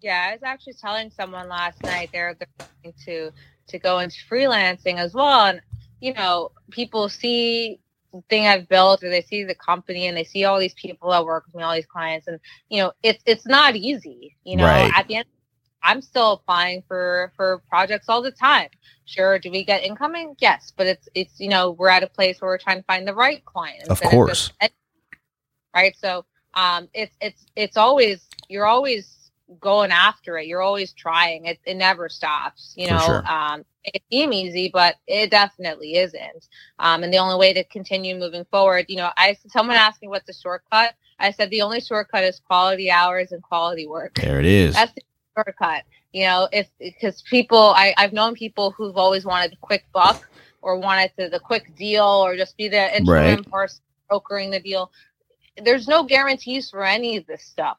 [0.01, 3.31] Yeah, I was actually telling someone last night they're going to
[3.67, 5.61] to go into freelancing as well, and
[6.01, 7.79] you know, people see
[8.11, 11.09] the thing I've built, or they see the company, and they see all these people
[11.11, 12.37] that work with me, all these clients, and
[12.69, 14.35] you know, it's it's not easy.
[14.43, 14.91] You know, Right.
[14.93, 15.25] at the end,
[15.83, 18.69] I'm still applying for for projects all the time.
[19.05, 20.35] Sure, do we get incoming?
[20.39, 23.07] Yes, but it's it's you know, we're at a place where we're trying to find
[23.07, 23.89] the right client.
[23.89, 24.49] Of course.
[24.49, 24.73] just
[25.75, 31.45] right so um it's it's it's always you're always going after it you're always trying
[31.45, 33.27] it, it never stops you know sure.
[33.27, 36.47] um it seem easy but it definitely isn't
[36.79, 40.07] um and the only way to continue moving forward you know i someone asked me
[40.07, 44.39] what's the shortcut i said the only shortcut is quality hours and quality work There
[44.39, 44.75] it is.
[44.75, 45.01] that's the
[45.35, 45.83] shortcut.
[46.13, 50.21] You know, if because people, I, I've known people who've always wanted a quick buck
[50.61, 53.45] or wanted to, the quick deal or just be the interim Right.
[53.51, 54.91] person brokering the deal.
[55.63, 57.77] There's no guarantees for any of this stuff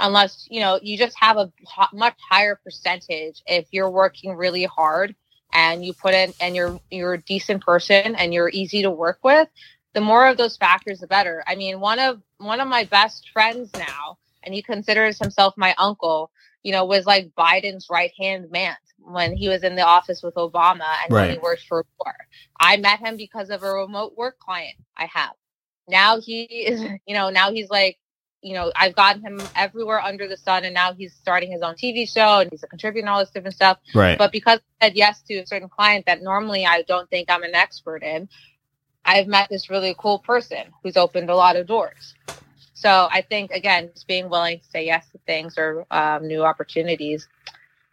[0.00, 1.52] unless you know you just have a
[1.92, 5.14] much higher percentage if you're working really hard
[5.52, 9.18] and you put in and you're you're a decent person and you're easy to work
[9.24, 9.48] with
[9.94, 13.28] the more of those factors the better i mean one of one of my best
[13.32, 16.30] friends now and he considers himself my uncle
[16.62, 20.34] you know was like biden's right hand man when he was in the office with
[20.34, 22.14] obama and when he worked for war
[22.58, 25.32] i met him because of a remote work client i have
[25.88, 27.98] now he is you know now he's like
[28.42, 31.74] you know i've gotten him everywhere under the sun and now he's starting his own
[31.74, 34.18] tv show and he's a contributor and all this different stuff right.
[34.18, 37.42] but because I said yes to a certain client that normally I don't think I'm
[37.42, 38.28] an expert in,
[39.04, 42.14] I've met this really cool person who's opened a lot of doors.
[42.80, 46.42] So I think again, just being willing to say yes to things or um, new
[46.42, 47.28] opportunities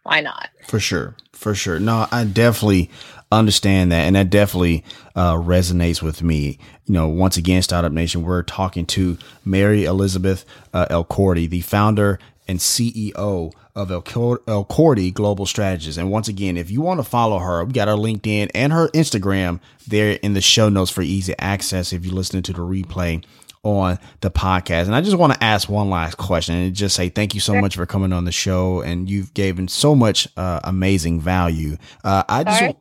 [0.08, 0.48] why not?
[0.66, 1.14] For sure.
[1.34, 1.78] For sure.
[1.78, 2.90] No, I definitely
[3.30, 4.06] understand that.
[4.06, 4.82] And that definitely
[5.14, 6.58] uh, resonates with me.
[6.86, 12.18] You know, once again, Startup Nation, we're talking to Mary Elizabeth uh, the founder
[12.48, 15.98] and CEO of El, Elkordy Global Strategies.
[15.98, 18.88] And once again, if you want to follow her, we got her LinkedIn and her
[18.88, 23.22] Instagram there in the show notes for easy access if you're listening to the replay
[23.62, 24.86] on the podcast.
[24.86, 27.54] And I just want to ask one last question and just say thank you so
[27.60, 28.80] much for coming on the show.
[28.80, 31.76] And you've given so much uh, amazing value.
[32.04, 32.76] Uh, I just, sorry.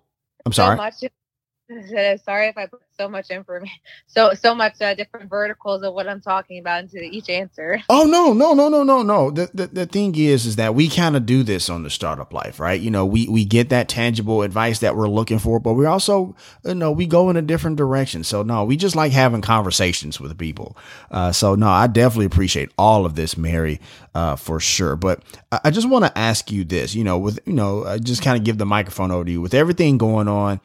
[0.45, 0.91] I'm sorry.
[0.93, 1.07] So
[2.23, 3.75] sorry if I put so much information,
[4.07, 7.81] so so much uh, different verticals of what I'm talking about into each answer.
[7.89, 9.31] Oh no, no, no, no, no, no.
[9.31, 12.31] The the, the thing is, is that we kind of do this on the startup
[12.33, 12.79] life, right?
[12.79, 16.35] You know, we we get that tangible advice that we're looking for, but we also,
[16.63, 18.23] you know, we go in a different direction.
[18.23, 20.77] So no, we just like having conversations with people.
[21.11, 23.81] Uh, so no, I definitely appreciate all of this, Mary,
[24.15, 24.95] uh, for sure.
[24.95, 27.97] But I, I just want to ask you this, you know, with you know, I
[27.97, 30.61] just kind of give the microphone over to you with everything going on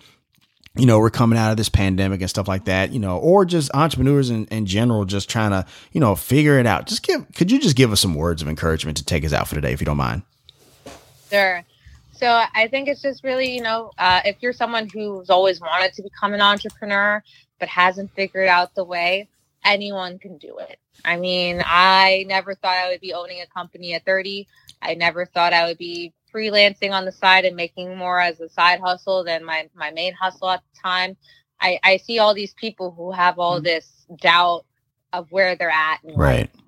[0.76, 3.44] you know, we're coming out of this pandemic and stuff like that, you know, or
[3.44, 6.86] just entrepreneurs in, in general just trying to, you know, figure it out.
[6.86, 9.48] Just give, could you just give us some words of encouragement to take us out
[9.48, 10.22] for today, if you don't mind?
[11.30, 11.62] Sure.
[12.12, 15.92] So I think it's just really, you know, uh, if you're someone who's always wanted
[15.94, 17.22] to become an entrepreneur
[17.58, 19.28] but hasn't figured out the way,
[19.64, 20.78] anyone can do it.
[21.04, 24.46] I mean, I never thought I would be owning a company at 30.
[24.80, 28.48] I never thought I would be freelancing on the side and making more as a
[28.48, 31.16] side hustle than my, my main hustle at the time.
[31.60, 33.64] I, I see all these people who have all mm-hmm.
[33.64, 34.64] this doubt
[35.12, 36.02] of where they're at.
[36.02, 36.40] And right.
[36.40, 36.64] Like,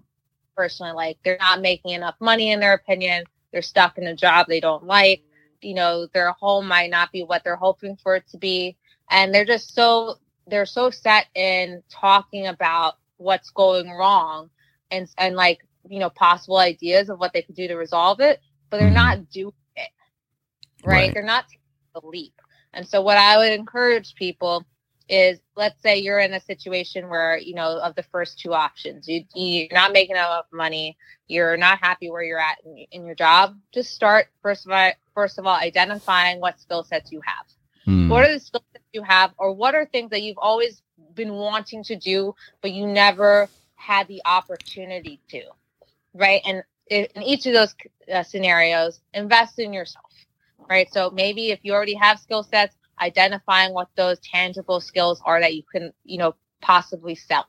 [0.57, 3.25] personally, like they're not making enough money in their opinion.
[3.53, 5.23] They're stuck in a job they don't like.
[5.61, 8.77] You know, their home might not be what they're hoping for it to be.
[9.11, 14.51] And they're just so, they're so set in talking about what's going wrong
[14.91, 18.41] and, and like, you know, possible ideas of what they could do to resolve it
[18.75, 19.21] but they're mm-hmm.
[19.21, 19.91] not doing it.
[20.85, 20.95] Right?
[20.95, 21.15] right?
[21.15, 21.61] They're not taking
[21.95, 22.35] the leap.
[22.73, 24.65] And so what I would encourage people
[25.09, 29.07] is let's say you're in a situation where, you know, of the first two options,
[29.07, 30.97] you, you're not making enough money,
[31.29, 34.91] you're not happy where you're at in, in your job, just start first of all,
[35.15, 37.47] first of all, identifying what skill sets you have.
[37.87, 38.09] Mm.
[38.09, 40.83] What are the skill sets you have, or what are things that you've always
[41.15, 45.43] been wanting to do, but you never had the opportunity to,
[46.13, 46.41] right?
[46.45, 47.75] And in each of those
[48.13, 50.13] uh, scenarios, invest in yourself,
[50.69, 50.93] right?
[50.93, 55.55] So maybe if you already have skill sets, identifying what those tangible skills are that
[55.55, 57.47] you can, you know, possibly sell,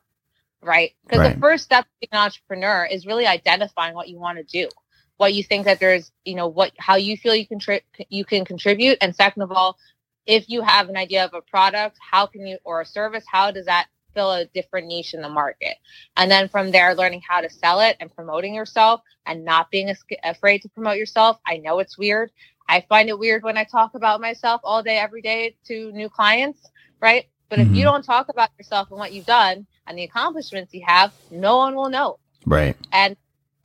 [0.61, 0.93] right?
[1.03, 1.35] Because right.
[1.35, 4.69] the first step to being an entrepreneur is really identifying what you want to do,
[5.17, 8.25] what you think that there's, you know, what how you feel you can tri- you
[8.25, 9.77] can contribute, and second of all,
[10.25, 13.51] if you have an idea of a product, how can you or a service, how
[13.51, 15.75] does that fill a different niche in the market.
[16.17, 19.93] And then from there, learning how to sell it and promoting yourself and not being
[20.23, 21.37] afraid to promote yourself.
[21.45, 22.31] I know it's weird.
[22.67, 26.09] I find it weird when I talk about myself all day, every day to new
[26.09, 26.67] clients,
[26.99, 27.27] right?
[27.49, 27.69] But mm-hmm.
[27.69, 27.93] if you mm-hmm.
[27.93, 31.75] don't talk about yourself and what you've done and the accomplishments you have, no one
[31.75, 32.17] will know.
[32.45, 32.75] Right.
[32.91, 33.15] And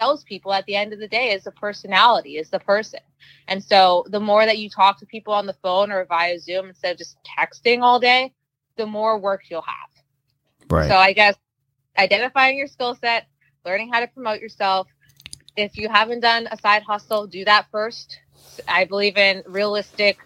[0.00, 3.00] those people at the end of the day is the personality, is the person.
[3.48, 6.68] And so the more that you talk to people on the phone or via Zoom
[6.68, 8.32] instead of just texting all day,
[8.76, 9.99] the more work you'll have.
[10.70, 10.88] Right.
[10.88, 11.34] So I guess
[11.98, 13.26] identifying your skill set,
[13.64, 14.86] learning how to promote yourself.
[15.56, 18.18] If you haven't done a side hustle, do that first.
[18.68, 20.18] I believe in realistic,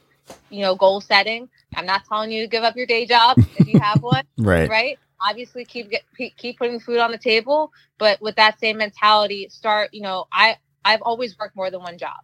[0.51, 1.49] you know, goal setting.
[1.75, 4.25] I'm not telling you to give up your day job if you have one.
[4.39, 4.69] right.
[4.69, 4.99] Right.
[5.21, 6.03] Obviously, keep get,
[6.37, 9.91] keep putting food on the table, but with that same mentality, start.
[9.93, 12.19] You know, I I've always worked more than one job.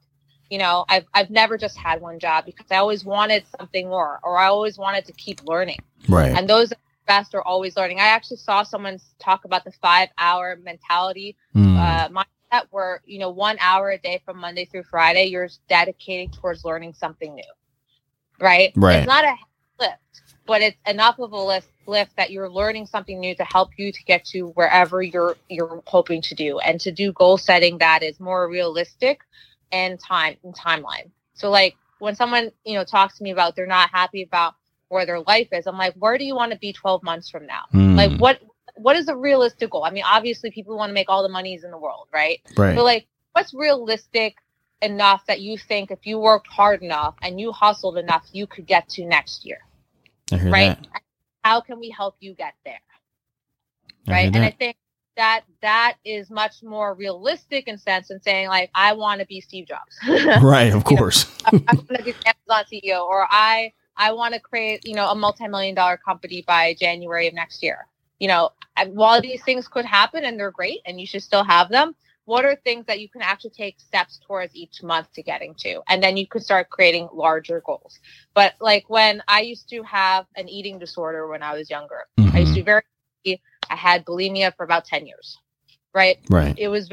[0.51, 4.21] You know, I've I've never just had one job because I always wanted something more,
[4.23, 5.79] or I always wanted to keep learning.
[6.09, 6.37] Right.
[6.37, 6.73] And those
[7.11, 7.99] best or always learning.
[7.99, 11.77] I actually saw someone talk about the five hour mentality mm.
[11.77, 16.31] uh, mindset where, you know, one hour a day from Monday through Friday, you're dedicating
[16.31, 17.53] towards learning something new.
[18.39, 18.73] Right?
[18.77, 18.99] Right.
[18.99, 19.35] It's not a
[19.81, 23.71] lift, but it's enough of a lift, lift that you're learning something new to help
[23.77, 27.79] you to get to wherever you're you're hoping to do and to do goal setting
[27.79, 29.19] that is more realistic
[29.73, 31.11] and time and timeline.
[31.35, 34.55] So like when someone, you know, talks to me about they're not happy about
[34.91, 35.67] where their life is.
[35.67, 37.63] I'm like, where do you want to be 12 months from now?
[37.73, 37.97] Mm.
[37.97, 38.41] Like, what
[38.77, 39.85] what is a realistic goal?
[39.85, 42.41] I mean, obviously, people want to make all the monies in the world, right?
[42.57, 42.75] Right.
[42.75, 44.37] But like, what's realistic
[44.83, 48.67] enough that you think if you worked hard enough and you hustled enough, you could
[48.67, 49.59] get to next year,
[50.33, 50.77] right?
[50.81, 51.03] That.
[51.45, 52.81] How can we help you get there?
[54.09, 54.35] I right.
[54.35, 54.77] And I think
[55.17, 59.41] that that is much more realistic in sense than saying like I want to be
[59.41, 59.99] Steve Jobs.
[60.43, 61.27] right, of course.
[61.53, 64.95] know, I, I want to be Amazon CEO or I I want to create, you
[64.95, 67.87] know, a multi-million dollar company by January of next year.
[68.19, 68.51] You know,
[68.89, 71.95] while these things could happen and they're great and you should still have them,
[72.25, 75.81] what are things that you can actually take steps towards each month to getting to
[75.89, 77.99] and then you can start creating larger goals
[78.35, 82.37] but like when i used to have an eating disorder when i was younger mm-hmm.
[82.37, 82.83] i used to be very
[83.69, 85.39] i had bulimia for about 10 years
[85.93, 86.89] right right it was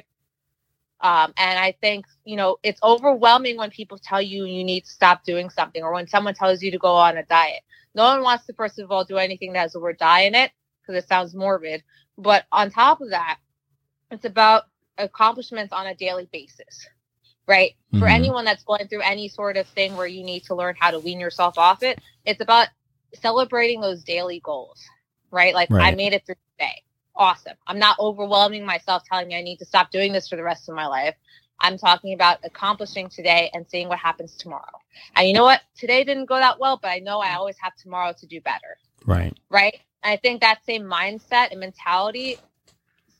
[1.01, 4.91] um, and i think you know it's overwhelming when people tell you you need to
[4.91, 7.61] stop doing something or when someone tells you to go on a diet.
[7.95, 10.35] No one wants to first of all do anything that has the word die in
[10.35, 11.83] it because it sounds morbid.
[12.17, 13.39] But on top of that
[14.11, 14.63] it's about
[14.97, 16.87] accomplishments on a daily basis
[17.47, 17.71] right?
[17.93, 17.99] Mm-hmm.
[17.99, 20.91] for anyone that's going through any sort of thing where you need to learn how
[20.91, 22.67] to wean yourself off it it's about
[23.13, 24.83] celebrating those daily goals
[25.31, 25.53] right?
[25.53, 25.93] Like right.
[25.93, 26.83] i made it through the day
[27.17, 30.43] awesome i'm not overwhelming myself telling me i need to stop doing this for the
[30.43, 31.15] rest of my life
[31.59, 34.79] i'm talking about accomplishing today and seeing what happens tomorrow
[35.15, 37.75] and you know what today didn't go that well but i know i always have
[37.75, 42.37] tomorrow to do better right right and i think that same mindset and mentality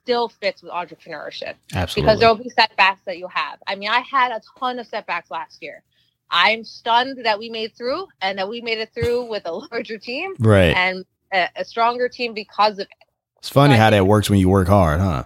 [0.07, 1.55] still fits with entrepreneurship.
[1.73, 2.01] Absolutely.
[2.01, 3.59] Because there will be setbacks that you have.
[3.67, 5.83] I mean, I had a ton of setbacks last year.
[6.31, 9.97] I'm stunned that we made through and that we made it through with a larger
[9.97, 10.33] team.
[10.39, 10.73] Right.
[10.73, 13.06] And a, a stronger team because of it.
[13.39, 15.23] It's funny but how that works when you work hard, huh?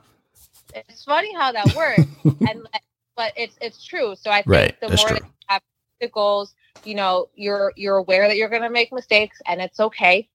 [0.73, 2.03] It's funny how that works.
[2.49, 2.67] and
[3.15, 4.15] but it's it's true.
[4.15, 4.81] So I think right.
[4.81, 5.61] the more you have
[5.99, 10.27] the goals, you know, you're you're aware that you're gonna make mistakes and it's okay.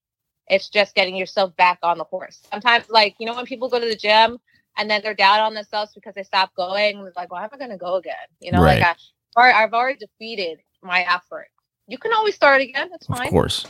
[0.49, 2.41] It's just getting yourself back on the horse.
[2.49, 4.39] Sometimes, like, you know, when people go to the gym
[4.77, 7.57] and then they're down on themselves because they stop going, it's like, why am I
[7.57, 8.15] going to go again?
[8.39, 8.79] You know, right.
[8.79, 8.97] like
[9.35, 11.47] I, I've already defeated my effort.
[11.87, 12.89] You can always start again.
[12.93, 13.27] It's fine.
[13.27, 13.65] Of course.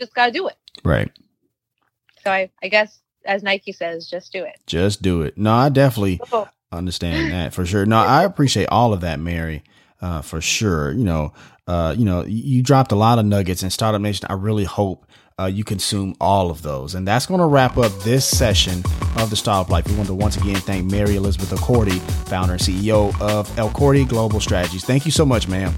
[0.00, 0.56] Just got to do it.
[0.82, 1.10] Right.
[2.22, 4.58] So I, I guess, as Nike says, just do it.
[4.66, 5.36] Just do it.
[5.36, 6.48] No, I definitely oh.
[6.72, 7.86] understand that for sure.
[7.86, 9.62] No, I appreciate all of that, Mary,
[10.00, 10.92] uh, for sure.
[10.92, 11.32] You know,
[11.66, 14.26] uh, you know, you dropped a lot of nuggets in Startup Nation.
[14.28, 15.06] I really hope
[15.38, 16.94] uh, you consume all of those.
[16.94, 18.82] And that's going to wrap up this session
[19.16, 19.88] of the Startup Life.
[19.88, 21.98] We want to once again thank Mary Elizabeth Elkordy,
[22.28, 24.84] founder and CEO of Elkordy Global Strategies.
[24.84, 25.72] Thank you so much, ma'am.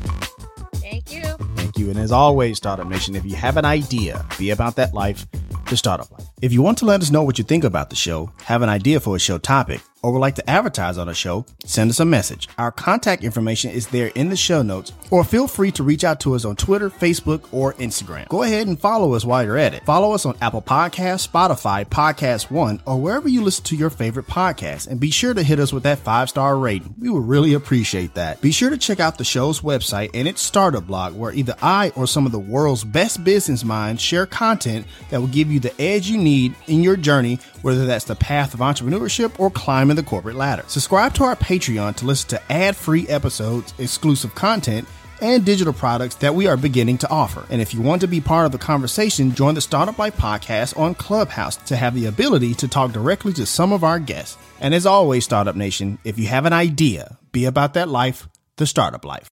[0.75, 1.23] Thank you.
[1.57, 1.91] Thank you.
[1.91, 5.27] And as always, Startup Nation, if you have an idea, be about that life,
[5.69, 6.29] the Startup Life.
[6.43, 8.69] If you want to let us know what you think about the show, have an
[8.69, 11.99] idea for a show topic, or would like to advertise on a show, send us
[11.99, 12.49] a message.
[12.59, 16.21] Our contact information is there in the show notes, or feel free to reach out
[16.21, 18.29] to us on Twitter, Facebook, or Instagram.
[18.29, 19.85] Go ahead and follow us while you're at it.
[19.85, 24.29] Follow us on Apple Podcasts, Spotify, Podcast One, or wherever you listen to your favorite
[24.29, 26.95] podcasts, and be sure to hit us with that five star rating.
[27.01, 28.41] We would really appreciate that.
[28.41, 31.91] Be sure to check out the show's website and its startup blog, where either I
[31.97, 35.75] or some of the world's best business minds share content that will give you the
[35.83, 39.51] edge you need in your journey, whether that's the path of entrepreneurship or
[39.97, 40.65] climbing the corporate ladder.
[40.67, 44.87] Subscribe to our Patreon to listen to ad free episodes, exclusive content,
[45.23, 47.47] and digital products that we are beginning to offer.
[47.51, 50.79] And if you want to be part of the conversation, join the Startup Life podcast
[50.79, 54.37] on Clubhouse to have the ability to talk directly to some of our guests.
[54.61, 58.67] And as always, Startup Nation, if you have an idea, be about that life, the
[58.67, 59.29] startup life.